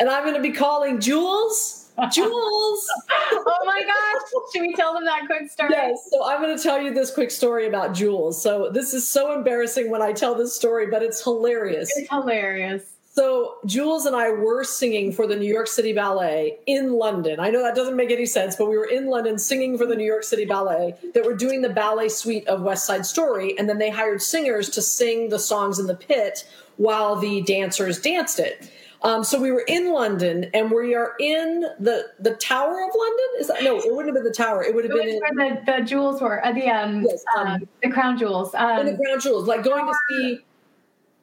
and 0.00 0.08
I'm 0.08 0.24
going 0.24 0.34
to 0.34 0.40
be 0.40 0.50
calling 0.50 0.98
Jules. 0.98 1.89
Jules. 2.12 2.90
oh 3.10 3.58
my 3.64 3.82
gosh. 3.82 4.42
Should 4.52 4.62
we 4.62 4.74
tell 4.74 4.94
them 4.94 5.04
that 5.04 5.26
quick 5.26 5.50
story? 5.50 5.70
Yes. 5.72 6.08
So 6.10 6.24
I'm 6.24 6.40
going 6.40 6.56
to 6.56 6.62
tell 6.62 6.80
you 6.80 6.92
this 6.92 7.12
quick 7.12 7.30
story 7.30 7.66
about 7.66 7.94
Jules. 7.94 8.40
So 8.42 8.70
this 8.70 8.94
is 8.94 9.06
so 9.06 9.32
embarrassing 9.32 9.90
when 9.90 10.02
I 10.02 10.12
tell 10.12 10.34
this 10.34 10.54
story, 10.54 10.86
but 10.86 11.02
it's 11.02 11.22
hilarious. 11.22 11.90
It's 11.96 12.08
hilarious. 12.10 12.92
So 13.12 13.56
Jules 13.66 14.06
and 14.06 14.14
I 14.14 14.30
were 14.30 14.62
singing 14.62 15.12
for 15.12 15.26
the 15.26 15.34
New 15.34 15.52
York 15.52 15.66
City 15.66 15.92
Ballet 15.92 16.58
in 16.66 16.92
London. 16.92 17.40
I 17.40 17.50
know 17.50 17.62
that 17.62 17.74
doesn't 17.74 17.96
make 17.96 18.12
any 18.12 18.24
sense, 18.24 18.54
but 18.54 18.70
we 18.70 18.78
were 18.78 18.86
in 18.86 19.06
London 19.06 19.36
singing 19.36 19.76
for 19.76 19.84
the 19.84 19.96
New 19.96 20.04
York 20.04 20.22
City 20.22 20.44
Ballet 20.44 20.94
that 21.14 21.24
were 21.24 21.34
doing 21.34 21.60
the 21.60 21.68
ballet 21.68 22.08
suite 22.08 22.46
of 22.46 22.62
West 22.62 22.86
Side 22.86 23.04
Story, 23.04 23.58
and 23.58 23.68
then 23.68 23.78
they 23.78 23.90
hired 23.90 24.22
singers 24.22 24.70
to 24.70 24.80
sing 24.80 25.28
the 25.28 25.40
songs 25.40 25.80
in 25.80 25.86
the 25.86 25.94
pit 25.94 26.46
while 26.76 27.16
the 27.16 27.42
dancers 27.42 28.00
danced 28.00 28.38
it. 28.38 28.70
Um, 29.02 29.24
so 29.24 29.40
we 29.40 29.50
were 29.50 29.64
in 29.66 29.92
London, 29.92 30.50
and 30.52 30.70
we 30.70 30.94
are 30.94 31.14
in 31.18 31.62
the 31.78 32.08
the 32.18 32.34
Tower 32.34 32.82
of 32.82 32.94
London. 32.94 33.26
Is 33.38 33.48
that 33.48 33.62
no? 33.62 33.78
It 33.78 33.94
wouldn't 33.94 34.14
have 34.14 34.14
been 34.14 34.24
the 34.24 34.36
Tower. 34.36 34.62
It 34.62 34.74
would 34.74 34.84
have 34.84 34.92
been 34.92 35.08
in, 35.08 35.20
where 35.20 35.54
the, 35.54 35.72
the 35.72 35.84
jewels 35.84 36.20
were. 36.20 36.44
Uh, 36.44 36.52
the 36.52 36.68
um, 36.68 37.02
yes, 37.02 37.24
um, 37.38 37.66
the 37.82 37.90
crown 37.90 38.18
jewels. 38.18 38.54
Um, 38.54 38.84
the 38.84 38.96
crown 38.96 39.20
jewels, 39.20 39.48
like 39.48 39.64
going 39.64 39.86
to 39.86 39.94
see 40.10 40.40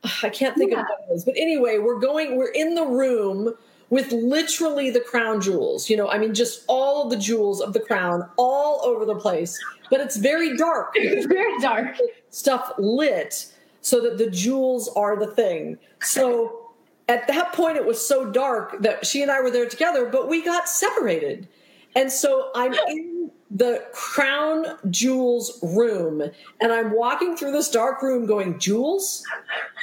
I 0.24 0.30
can't 0.30 0.56
think 0.56 0.72
yeah. 0.72 0.82
of 0.82 0.86
what 0.86 1.00
it 1.00 1.12
was. 1.12 1.26
But 1.26 1.36
anyway, 1.38 1.78
we're 1.78 2.00
going, 2.00 2.38
we're 2.38 2.52
in 2.52 2.76
the 2.76 2.86
room 2.86 3.54
with 3.90 4.12
literally 4.12 4.90
the 4.90 5.00
crown 5.00 5.42
jewels. 5.42 5.90
You 5.90 5.98
know, 5.98 6.10
I 6.10 6.18
mean, 6.18 6.34
just 6.34 6.64
all 6.68 7.04
of 7.04 7.10
the 7.10 7.18
jewels 7.18 7.62
of 7.62 7.74
the 7.74 7.80
crown 7.80 8.30
all 8.38 8.82
over 8.84 9.06
the 9.06 9.16
place. 9.16 9.58
But 9.90 10.02
it's 10.02 10.18
very 10.18 10.58
dark. 10.58 10.92
It's 10.96 11.26
very 11.26 11.58
dark. 11.60 11.96
Stuff 12.30 12.74
lit 12.78 13.54
so 13.82 14.02
that 14.02 14.18
the 14.18 14.30
jewels 14.30 14.90
are 14.96 15.18
the 15.18 15.28
thing. 15.28 15.78
So 16.02 16.67
at 17.08 17.28
that 17.28 17.54
point, 17.54 17.78
it 17.78 17.86
was 17.86 18.06
so 18.06 18.30
dark 18.30 18.82
that 18.82 19.06
she 19.06 19.22
and 19.22 19.32
I 19.32 19.42
were 19.42 19.52
there 19.52 19.68
together, 19.68 20.08
but 20.08 20.28
we 20.28 20.44
got 20.44 20.68
separated. 20.68 21.48
And 21.96 22.12
so 22.12 22.52
I'm 22.54 22.74
in 22.88 23.32
the 23.50 23.86
crown 23.94 24.78
jewels 24.90 25.58
room 25.64 26.22
and 26.60 26.74
I'm 26.74 26.92
walking 26.92 27.38
through 27.38 27.54
this 27.54 27.70
dark 27.70 28.02
room 28.02 28.26
going, 28.26 28.60
Jewels? 28.60 29.24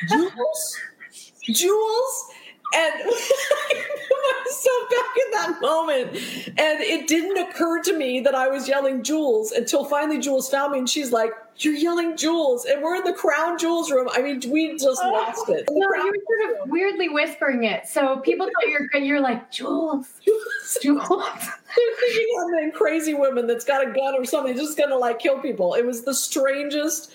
Jewels? 0.09 0.77
Jewels? 1.43 2.31
And 2.75 2.93
I 3.07 3.85
put 4.09 4.19
myself 4.45 4.91
back 4.91 5.17
in 5.25 5.31
that 5.33 5.61
moment. 5.61 6.17
And 6.59 6.81
it 6.81 7.07
didn't 7.07 7.39
occur 7.39 7.83
to 7.83 7.97
me 7.97 8.21
that 8.21 8.35
I 8.35 8.49
was 8.49 8.69
yelling 8.69 9.03
Jules 9.03 9.53
until 9.53 9.85
finally 9.85 10.19
Jules 10.19 10.51
found 10.51 10.73
me 10.73 10.79
and 10.79 10.89
she's 10.89 11.13
like, 11.13 11.31
You're 11.59 11.75
yelling 11.75 12.17
Jules. 12.17 12.65
And 12.65 12.83
we're 12.83 12.97
in 12.97 13.05
the 13.05 13.13
Crown 13.13 13.59
Jewels 13.59 13.91
room. 13.91 14.09
I 14.13 14.23
mean, 14.23 14.43
we 14.51 14.73
just 14.77 15.01
oh, 15.05 15.13
lost 15.13 15.49
it. 15.49 15.69
No, 15.71 15.89
you 15.95 16.07
were 16.07 16.47
sort 16.49 16.63
of 16.63 16.71
weirdly 16.71 17.09
whispering 17.09 17.65
it. 17.65 17.87
So 17.87 18.19
people 18.19 18.47
thought 18.47 18.69
you're 18.69 18.89
you're 19.03 19.21
like, 19.21 19.51
Jules. 19.51 20.09
Jules. 20.25 20.79
Jules. 20.83 21.49
Thinking 21.75 22.73
crazy 22.75 23.15
woman 23.15 23.47
that's 23.47 23.65
got 23.65 23.87
a 23.87 23.93
gun 23.93 24.15
or 24.17 24.25
something 24.25 24.57
just 24.57 24.77
gonna 24.77 24.97
like 24.97 25.19
kill 25.19 25.39
people. 25.39 25.75
It 25.75 25.87
was 25.87 26.03
the 26.03 26.15
strangest, 26.15 27.15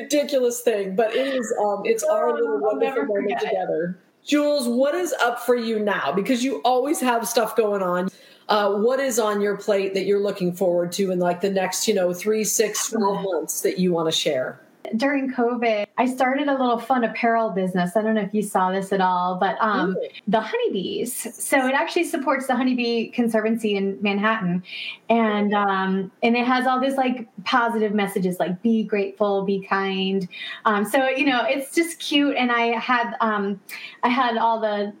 ridiculous 0.00 0.60
thing. 0.60 0.96
But 0.96 1.14
it 1.14 1.34
is 1.34 1.54
um 1.62 1.82
it's 1.84 2.02
our 2.02 2.32
little 2.32 2.58
wonderful 2.60 3.04
moment 3.04 3.40
together. 3.40 3.98
Jules, 4.26 4.66
what 4.66 4.96
is 4.96 5.14
up 5.22 5.40
for 5.40 5.54
you 5.54 5.78
now? 5.78 6.10
Because 6.10 6.42
you 6.42 6.60
always 6.64 7.00
have 7.00 7.28
stuff 7.28 7.54
going 7.54 7.80
on. 7.80 8.08
Uh, 8.48 8.74
what 8.74 8.98
is 8.98 9.18
on 9.20 9.40
your 9.40 9.56
plate 9.56 9.94
that 9.94 10.04
you're 10.04 10.20
looking 10.20 10.52
forward 10.52 10.90
to 10.92 11.12
in 11.12 11.20
like 11.20 11.40
the 11.40 11.50
next, 11.50 11.86
you 11.86 11.94
know, 11.94 12.12
three, 12.12 12.42
six, 12.42 12.90
12 12.90 13.22
months 13.22 13.60
that 13.60 13.78
you 13.78 13.92
want 13.92 14.08
to 14.08 14.12
share? 14.12 14.60
During 14.96 15.32
COVID, 15.32 15.86
I 15.98 16.06
started 16.06 16.48
a 16.48 16.52
little 16.52 16.78
fun 16.78 17.04
apparel 17.04 17.50
business. 17.50 17.96
I 17.96 18.02
don't 18.02 18.14
know 18.14 18.22
if 18.22 18.34
you 18.34 18.42
saw 18.42 18.70
this 18.70 18.92
at 18.92 19.00
all, 19.00 19.36
but 19.36 19.56
um, 19.60 19.96
the 20.28 20.40
honeybees. 20.40 21.34
So 21.34 21.66
it 21.66 21.74
actually 21.74 22.04
supports 22.04 22.46
the 22.46 22.56
Honeybee 22.56 23.08
Conservancy 23.08 23.76
in 23.76 23.98
Manhattan, 24.02 24.62
and 25.08 25.54
um, 25.54 26.10
and 26.22 26.36
it 26.36 26.46
has 26.46 26.66
all 26.66 26.80
these 26.80 26.96
like 26.96 27.28
positive 27.44 27.94
messages 27.94 28.38
like 28.38 28.60
be 28.62 28.84
grateful, 28.84 29.44
be 29.44 29.66
kind. 29.66 30.28
Um, 30.64 30.84
so 30.84 31.08
you 31.08 31.26
know, 31.26 31.44
it's 31.46 31.74
just 31.74 31.98
cute. 31.98 32.36
And 32.36 32.52
I 32.52 32.78
had 32.78 33.14
um, 33.20 33.60
I 34.02 34.08
had 34.08 34.36
all 34.36 34.60
the 34.60 34.92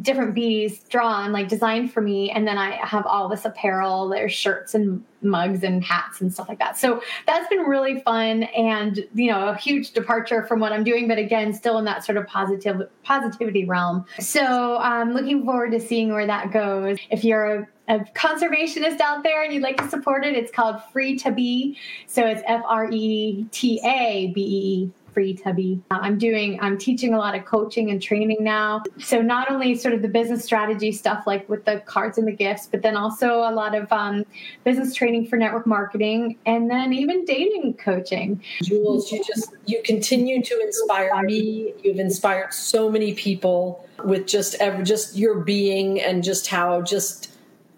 different 0.00 0.34
bees 0.34 0.80
drawn, 0.88 1.32
like 1.32 1.48
designed 1.48 1.92
for 1.92 2.00
me. 2.00 2.30
And 2.30 2.46
then 2.46 2.58
I 2.58 2.72
have 2.84 3.06
all 3.06 3.28
this 3.28 3.44
apparel, 3.44 4.08
there's 4.08 4.32
shirts 4.32 4.74
and 4.74 5.04
mugs 5.22 5.62
and 5.62 5.82
hats 5.84 6.20
and 6.20 6.32
stuff 6.32 6.48
like 6.48 6.58
that. 6.58 6.76
So 6.76 7.00
that's 7.26 7.48
been 7.48 7.60
really 7.60 8.00
fun 8.00 8.44
and, 8.44 9.06
you 9.14 9.30
know, 9.30 9.48
a 9.48 9.56
huge 9.56 9.92
departure 9.92 10.44
from 10.46 10.60
what 10.60 10.72
I'm 10.72 10.84
doing, 10.84 11.08
but 11.08 11.18
again, 11.18 11.52
still 11.52 11.78
in 11.78 11.84
that 11.84 12.04
sort 12.04 12.18
of 12.18 12.26
positive 12.26 12.82
positivity 13.04 13.64
realm. 13.64 14.04
So 14.18 14.76
I'm 14.78 15.12
looking 15.12 15.44
forward 15.44 15.70
to 15.72 15.80
seeing 15.80 16.12
where 16.12 16.26
that 16.26 16.52
goes. 16.52 16.98
If 17.10 17.24
you're 17.24 17.44
a 17.44 17.68
a 17.86 17.98
conservationist 18.14 18.98
out 19.00 19.22
there 19.22 19.42
and 19.42 19.52
you'd 19.52 19.62
like 19.62 19.76
to 19.76 19.88
support 19.90 20.24
it, 20.24 20.34
it's 20.34 20.50
called 20.50 20.76
FreeTaBee. 20.94 21.76
So 22.06 22.26
it's 22.26 22.42
F 22.46 22.62
R 22.66 22.90
E 22.90 23.44
T 23.50 23.78
A 23.84 24.32
B 24.34 24.40
E 24.40 25.03
FreeTaBee. 25.14 25.82
Uh, 25.90 25.98
I'm 26.00 26.18
doing, 26.18 26.58
I'm 26.60 26.76
teaching 26.76 27.14
a 27.14 27.18
lot 27.18 27.34
of 27.34 27.44
coaching 27.44 27.90
and 27.90 28.02
training 28.02 28.38
now. 28.40 28.82
So 28.98 29.22
not 29.22 29.50
only 29.50 29.74
sort 29.74 29.94
of 29.94 30.02
the 30.02 30.08
business 30.08 30.44
strategy 30.44 30.92
stuff 30.92 31.26
like 31.26 31.48
with 31.48 31.64
the 31.64 31.80
cards 31.80 32.18
and 32.18 32.26
the 32.26 32.32
gifts, 32.32 32.66
but 32.66 32.82
then 32.82 32.96
also 32.96 33.38
a 33.38 33.52
lot 33.52 33.74
of 33.74 33.90
um, 33.92 34.24
business 34.64 34.94
training 34.94 35.26
for 35.26 35.36
network 35.36 35.66
marketing 35.66 36.36
and 36.46 36.70
then 36.70 36.92
even 36.92 37.24
dating 37.24 37.74
coaching. 37.74 38.42
Jules, 38.62 39.10
you 39.12 39.22
just, 39.24 39.50
you 39.66 39.80
continue 39.84 40.42
to 40.42 40.60
inspire 40.60 41.22
me. 41.22 41.72
You've 41.82 41.98
inspired 41.98 42.52
so 42.52 42.90
many 42.90 43.14
people 43.14 43.86
with 44.04 44.26
just 44.26 44.54
ever, 44.56 44.82
just 44.82 45.16
your 45.16 45.40
being 45.40 46.00
and 46.00 46.22
just 46.24 46.48
how 46.48 46.82
just 46.82 47.30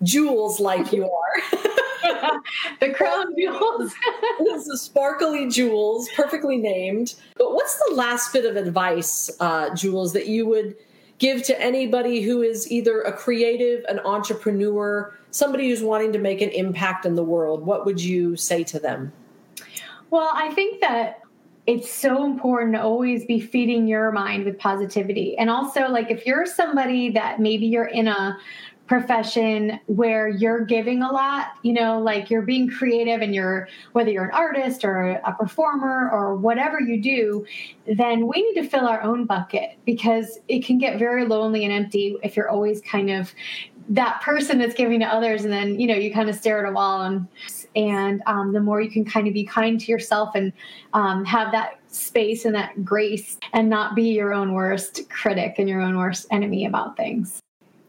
Jules 0.03 0.61
like 0.61 0.93
you 0.93 1.11
are. 1.11 1.59
the 2.81 2.93
crown 2.93 3.35
jewels. 3.39 3.93
this 4.39 4.67
is 4.67 4.83
sparkly 4.83 5.49
jewels, 5.49 6.09
perfectly 6.15 6.57
named. 6.57 7.15
But 7.37 7.55
what's 7.55 7.77
the 7.89 7.95
last 7.95 8.33
bit 8.33 8.45
of 8.45 8.57
advice, 8.57 9.31
uh, 9.41 9.75
Jules, 9.75 10.13
that 10.13 10.27
you 10.27 10.47
would 10.47 10.77
give 11.19 11.43
to 11.45 11.61
anybody 11.61 12.21
who 12.21 12.43
is 12.43 12.71
either 12.71 13.01
a 13.03 13.13
creative, 13.13 13.85
an 13.89 14.01
entrepreneur, 14.01 15.17
somebody 15.31 15.69
who's 15.69 15.83
wanting 15.83 16.13
to 16.13 16.19
make 16.19 16.41
an 16.41 16.51
impact 16.51 17.07
in 17.07 17.15
the 17.15 17.25
world? 17.25 17.65
What 17.65 17.87
would 17.87 18.01
you 18.01 18.37
say 18.37 18.65
to 18.65 18.79
them? 18.79 19.13
Well, 20.11 20.31
I 20.35 20.53
think 20.55 20.81
that 20.81 21.23
it's 21.67 21.93
so 21.93 22.25
important 22.25 22.75
to 22.75 22.83
always 22.83 23.25
be 23.25 23.41
feeding 23.41 23.89
your 23.89 24.13
mind 24.13 24.45
with 24.45 24.57
positivity. 24.59 25.37
And 25.37 25.51
also, 25.51 25.89
like, 25.89 26.11
if 26.11 26.25
you're 26.25 26.47
somebody 26.47 27.11
that 27.11 27.41
maybe 27.41 27.67
you're 27.67 27.87
in 27.87 28.07
a 28.07 28.39
profession 28.87 29.81
where 29.87 30.29
you're 30.29 30.65
giving 30.65 31.03
a 31.03 31.11
lot, 31.11 31.49
you 31.63 31.73
know, 31.73 31.99
like 31.99 32.31
you're 32.31 32.43
being 32.43 32.69
creative 32.69 33.21
and 33.21 33.35
you're, 33.35 33.69
whether 33.93 34.11
you're 34.11 34.25
an 34.25 34.31
artist 34.33 34.85
or 34.85 35.21
a 35.25 35.33
performer 35.33 36.11
or 36.11 36.37
whatever 36.37 36.81
you 36.81 37.01
do, 37.01 37.45
then 37.97 38.27
we 38.27 38.43
need 38.43 38.61
to 38.61 38.69
fill 38.69 38.87
our 38.87 39.03
own 39.03 39.25
bucket 39.25 39.79
because 39.85 40.39
it 40.49 40.65
can 40.65 40.79
get 40.79 40.99
very 40.99 41.25
lonely 41.25 41.65
and 41.65 41.73
empty 41.73 42.17
if 42.23 42.37
you're 42.37 42.49
always 42.49 42.81
kind 42.83 43.11
of 43.11 43.33
that 43.89 44.21
person 44.21 44.59
that's 44.59 44.75
giving 44.75 45.01
to 45.01 45.07
others 45.07 45.45
and 45.45 45.53
then 45.53 45.79
you 45.79 45.87
know 45.87 45.95
you 45.95 46.13
kind 46.13 46.29
of 46.29 46.35
stare 46.35 46.65
at 46.65 46.69
a 46.69 46.75
wall 46.75 47.03
and 47.03 47.29
and 47.77 48.21
um, 48.27 48.53
the 48.53 48.61
more 48.61 48.81
you 48.81 48.91
can 48.91 49.05
kind 49.05 49.29
of 49.29 49.35
be 49.35 49.45
kind 49.45 49.79
to 49.79 49.93
yourself 49.93 50.35
and 50.35 50.53
um, 50.93 51.25
have 51.25 51.53
that 51.53 51.79
space 51.87 52.45
and 52.45 52.55
that 52.55 52.85
grace 52.85 53.39
and 53.53 53.69
not 53.69 53.95
be 53.95 54.09
your 54.09 54.33
own 54.33 54.55
worst 54.55 55.09
critic 55.09 55.55
and 55.59 55.69
your 55.69 55.81
own 55.81 55.97
worst 55.97 56.27
enemy 56.33 56.67
about 56.67 56.97
things 56.97 57.41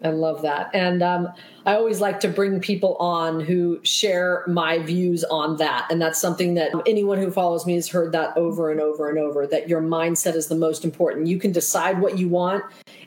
I 0.03 0.10
love 0.10 0.43
that. 0.43 0.69
And 0.75 1.01
um, 1.01 1.29
I 1.65 1.73
always 1.73 1.99
like 1.99 2.19
to 2.19 2.27
bring 2.27 2.60
people 2.60 2.95
on 2.97 3.39
who 3.39 3.79
share 3.83 4.43
my 4.47 4.77
views 4.79 5.23
on 5.23 5.57
that. 5.57 5.88
And 5.89 5.99
that's 5.99 6.21
something 6.21 6.53
that 6.53 6.71
anyone 6.86 7.17
who 7.17 7.31
follows 7.31 7.65
me 7.65 7.73
has 7.73 7.88
heard 7.88 8.12
that 8.12 8.38
over 8.38 8.71
and 8.71 8.79
over 8.79 9.10
and 9.10 9.17
over 9.17 9.47
that 9.47 9.67
your 9.67 9.81
mindset 9.81 10.36
is 10.36 10.47
the 10.47 10.55
most 10.55 10.86
important. 10.86 11.25
You 11.27 11.39
can 11.39 11.51
decide 11.51 11.99
what 11.99 12.17
you 12.17 12.29
want 12.29 12.63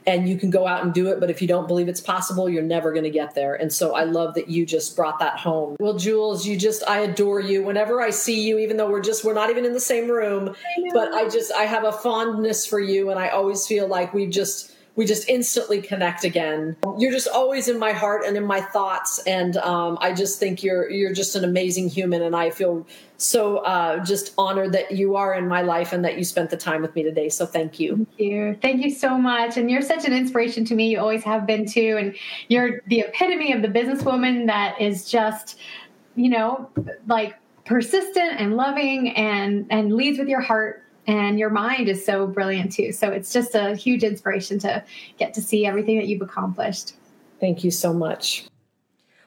and 0.06 0.28
you 0.28 0.36
can 0.36 0.50
go 0.50 0.66
out 0.66 0.82
and 0.82 0.92
do 0.92 1.06
it. 1.08 1.20
But 1.20 1.30
if 1.30 1.40
you 1.40 1.46
don't 1.46 1.68
believe 1.68 1.88
it's 1.88 2.00
possible, 2.00 2.48
you're 2.48 2.62
never 2.62 2.90
going 2.92 3.04
to 3.04 3.10
get 3.10 3.36
there. 3.36 3.54
And 3.54 3.72
so 3.72 3.94
I 3.94 4.02
love 4.02 4.34
that 4.34 4.48
you 4.48 4.66
just 4.66 4.96
brought 4.96 5.20
that 5.20 5.38
home. 5.38 5.76
Well, 5.78 5.96
Jules, 5.96 6.44
you 6.44 6.56
just, 6.56 6.82
I 6.88 7.00
adore 7.00 7.38
you. 7.38 7.62
Whenever 7.62 8.00
I 8.00 8.10
see 8.10 8.48
you, 8.48 8.58
even 8.58 8.76
though 8.76 8.90
we're 8.90 9.00
just, 9.00 9.24
we're 9.24 9.34
not 9.34 9.50
even 9.50 9.64
in 9.64 9.74
the 9.74 9.80
same 9.80 10.10
room, 10.10 10.48
I 10.48 10.90
but 10.92 11.12
I 11.12 11.28
just, 11.28 11.52
I 11.52 11.64
have 11.64 11.84
a 11.84 11.92
fondness 11.92 12.66
for 12.66 12.80
you. 12.80 13.10
And 13.10 13.18
I 13.20 13.28
always 13.28 13.64
feel 13.66 13.86
like 13.86 14.12
we've 14.12 14.30
just, 14.30 14.74
we 15.00 15.06
just 15.06 15.30
instantly 15.30 15.80
connect 15.80 16.24
again. 16.24 16.76
You're 16.98 17.10
just 17.10 17.26
always 17.26 17.68
in 17.68 17.78
my 17.78 17.92
heart 17.92 18.22
and 18.26 18.36
in 18.36 18.44
my 18.44 18.60
thoughts, 18.60 19.18
and 19.20 19.56
um, 19.56 19.96
I 20.02 20.12
just 20.12 20.38
think 20.38 20.62
you're 20.62 20.90
you're 20.90 21.14
just 21.14 21.34
an 21.36 21.42
amazing 21.42 21.88
human, 21.88 22.20
and 22.20 22.36
I 22.36 22.50
feel 22.50 22.86
so 23.16 23.58
uh, 23.60 24.04
just 24.04 24.34
honored 24.36 24.72
that 24.72 24.90
you 24.90 25.16
are 25.16 25.32
in 25.32 25.48
my 25.48 25.62
life 25.62 25.94
and 25.94 26.04
that 26.04 26.18
you 26.18 26.24
spent 26.24 26.50
the 26.50 26.58
time 26.58 26.82
with 26.82 26.94
me 26.94 27.02
today. 27.02 27.30
So 27.30 27.46
thank 27.46 27.80
you. 27.80 27.96
Thank 27.96 28.18
you. 28.18 28.58
Thank 28.60 28.84
you 28.84 28.90
so 28.90 29.16
much. 29.16 29.56
And 29.56 29.70
you're 29.70 29.80
such 29.80 30.04
an 30.04 30.12
inspiration 30.12 30.66
to 30.66 30.74
me. 30.74 30.90
You 30.90 30.98
always 30.98 31.24
have 31.24 31.46
been 31.46 31.64
too, 31.64 31.96
and 31.98 32.14
you're 32.48 32.82
the 32.88 33.00
epitome 33.00 33.54
of 33.54 33.62
the 33.62 33.68
businesswoman 33.68 34.48
that 34.48 34.78
is 34.78 35.10
just, 35.10 35.58
you 36.14 36.28
know, 36.28 36.68
like 37.06 37.36
persistent 37.64 38.38
and 38.38 38.54
loving 38.54 39.16
and 39.16 39.64
and 39.70 39.94
leads 39.94 40.18
with 40.18 40.28
your 40.28 40.42
heart 40.42 40.84
and 41.10 41.38
your 41.38 41.50
mind 41.50 41.88
is 41.88 42.04
so 42.04 42.26
brilliant 42.26 42.72
too. 42.72 42.92
So 42.92 43.10
it's 43.10 43.32
just 43.32 43.54
a 43.54 43.74
huge 43.74 44.04
inspiration 44.04 44.58
to 44.60 44.84
get 45.18 45.34
to 45.34 45.42
see 45.42 45.66
everything 45.66 45.98
that 45.98 46.06
you've 46.06 46.22
accomplished. 46.22 46.94
Thank 47.40 47.64
you 47.64 47.70
so 47.70 47.92
much. 47.92 48.46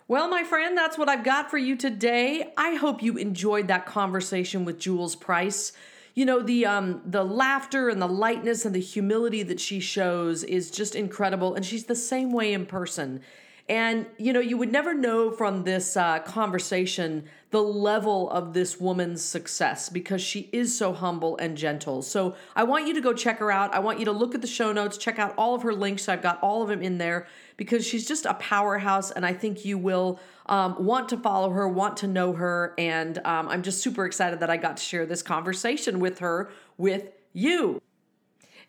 Well, 0.08 0.28
my 0.30 0.44
friend, 0.44 0.78
that's 0.78 0.98
what 0.98 1.10
I've 1.10 1.24
got 1.24 1.50
for 1.50 1.58
you 1.58 1.76
today. 1.76 2.54
I 2.58 2.76
hope 2.76 3.02
you 3.02 3.18
enjoyed 3.18 3.68
that 3.70 3.86
conversation 3.86 4.66
with 4.66 4.80
Jules 4.80 5.16
Price. 5.16 5.72
You 6.14 6.26
know, 6.26 6.42
the 6.42 6.66
um 6.66 7.02
the 7.06 7.24
laughter 7.24 7.90
and 7.90 8.02
the 8.02 8.08
lightness 8.08 8.66
and 8.66 8.76
the 8.76 8.80
humility 8.80 9.44
that 9.44 9.60
she 9.60 9.80
shows 9.80 10.44
is 10.44 10.70
just 10.70 10.96
incredible 10.96 11.56
and 11.56 11.66
she's 11.66 11.86
the 11.86 11.96
same 11.96 12.32
way 12.32 12.54
in 12.54 12.66
person. 12.66 13.22
And, 13.70 14.08
you 14.18 14.34
know, 14.34 14.42
you 14.42 14.58
would 14.58 14.72
never 14.72 14.94
know 14.94 15.32
from 15.32 15.64
this 15.64 15.96
uh, 15.96 16.20
conversation 16.20 17.24
the 17.52 17.62
level 17.62 18.30
of 18.32 18.54
this 18.54 18.80
woman's 18.80 19.24
success 19.24 19.88
because 19.88 20.22
she 20.22 20.50
is 20.52 20.76
so 20.76 20.92
humble 20.92 21.38
and 21.38 21.56
gentle. 21.56 22.02
So 22.02 22.36
I 22.56 22.64
want 22.64 22.88
you 22.88 22.96
to 22.96 23.02
go 23.02 23.14
check 23.14 23.38
her 23.38 23.52
out. 23.52 23.74
I 23.74 23.80
want 23.80 24.00
you 24.00 24.06
to 24.06 24.12
look 24.12 24.34
at 24.34 24.42
the 24.42 24.48
show 24.48 24.74
notes, 24.74 24.98
check 24.98 25.20
out 25.20 25.36
all 25.38 25.54
of 25.54 25.62
her 25.62 25.74
links. 25.74 26.10
I've 26.10 26.24
got 26.24 26.42
all 26.42 26.64
of 26.64 26.68
them 26.68 26.82
in 26.82 26.98
there 26.98 27.28
because 27.56 27.86
she's 27.86 28.08
just 28.08 28.26
a 28.26 28.34
powerhouse. 28.34 29.12
And 29.12 29.24
I 29.24 29.34
think 29.34 29.64
you 29.64 29.78
will 29.78 30.20
um, 30.48 30.84
want 30.84 31.10
to 31.10 31.18
follow 31.18 31.52
her, 31.52 31.68
want 31.68 31.98
to 31.98 32.08
know 32.08 32.34
her. 32.34 32.74
And 32.80 33.20
um, 33.20 33.48
I'm 33.48 33.62
just 33.62 33.84
super 33.84 34.04
excited 34.06 34.40
that 34.40 34.50
I 34.50 34.58
got 34.58 34.78
to 34.78 34.84
share 34.84 35.06
this 35.06 35.22
conversation 35.22 36.00
with 36.00 36.20
her 36.20 36.50
with 36.80 37.12
you. 37.34 37.83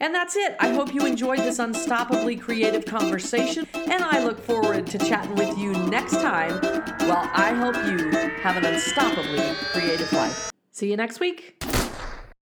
And 0.00 0.14
that's 0.14 0.36
it. 0.36 0.56
I 0.60 0.70
hope 0.72 0.94
you 0.94 1.06
enjoyed 1.06 1.38
this 1.38 1.58
unstoppably 1.58 2.40
creative 2.40 2.84
conversation, 2.84 3.66
and 3.74 4.02
I 4.02 4.24
look 4.24 4.40
forward 4.40 4.86
to 4.88 4.98
chatting 4.98 5.34
with 5.34 5.56
you 5.58 5.72
next 5.72 6.20
time 6.20 6.52
while 7.08 7.30
I 7.32 7.52
help 7.54 7.76
you 7.76 8.10
have 8.40 8.56
an 8.56 8.64
unstoppably 8.64 9.54
creative 9.72 10.12
life. 10.12 10.50
See 10.70 10.90
you 10.90 10.96
next 10.96 11.20
week. 11.20 11.62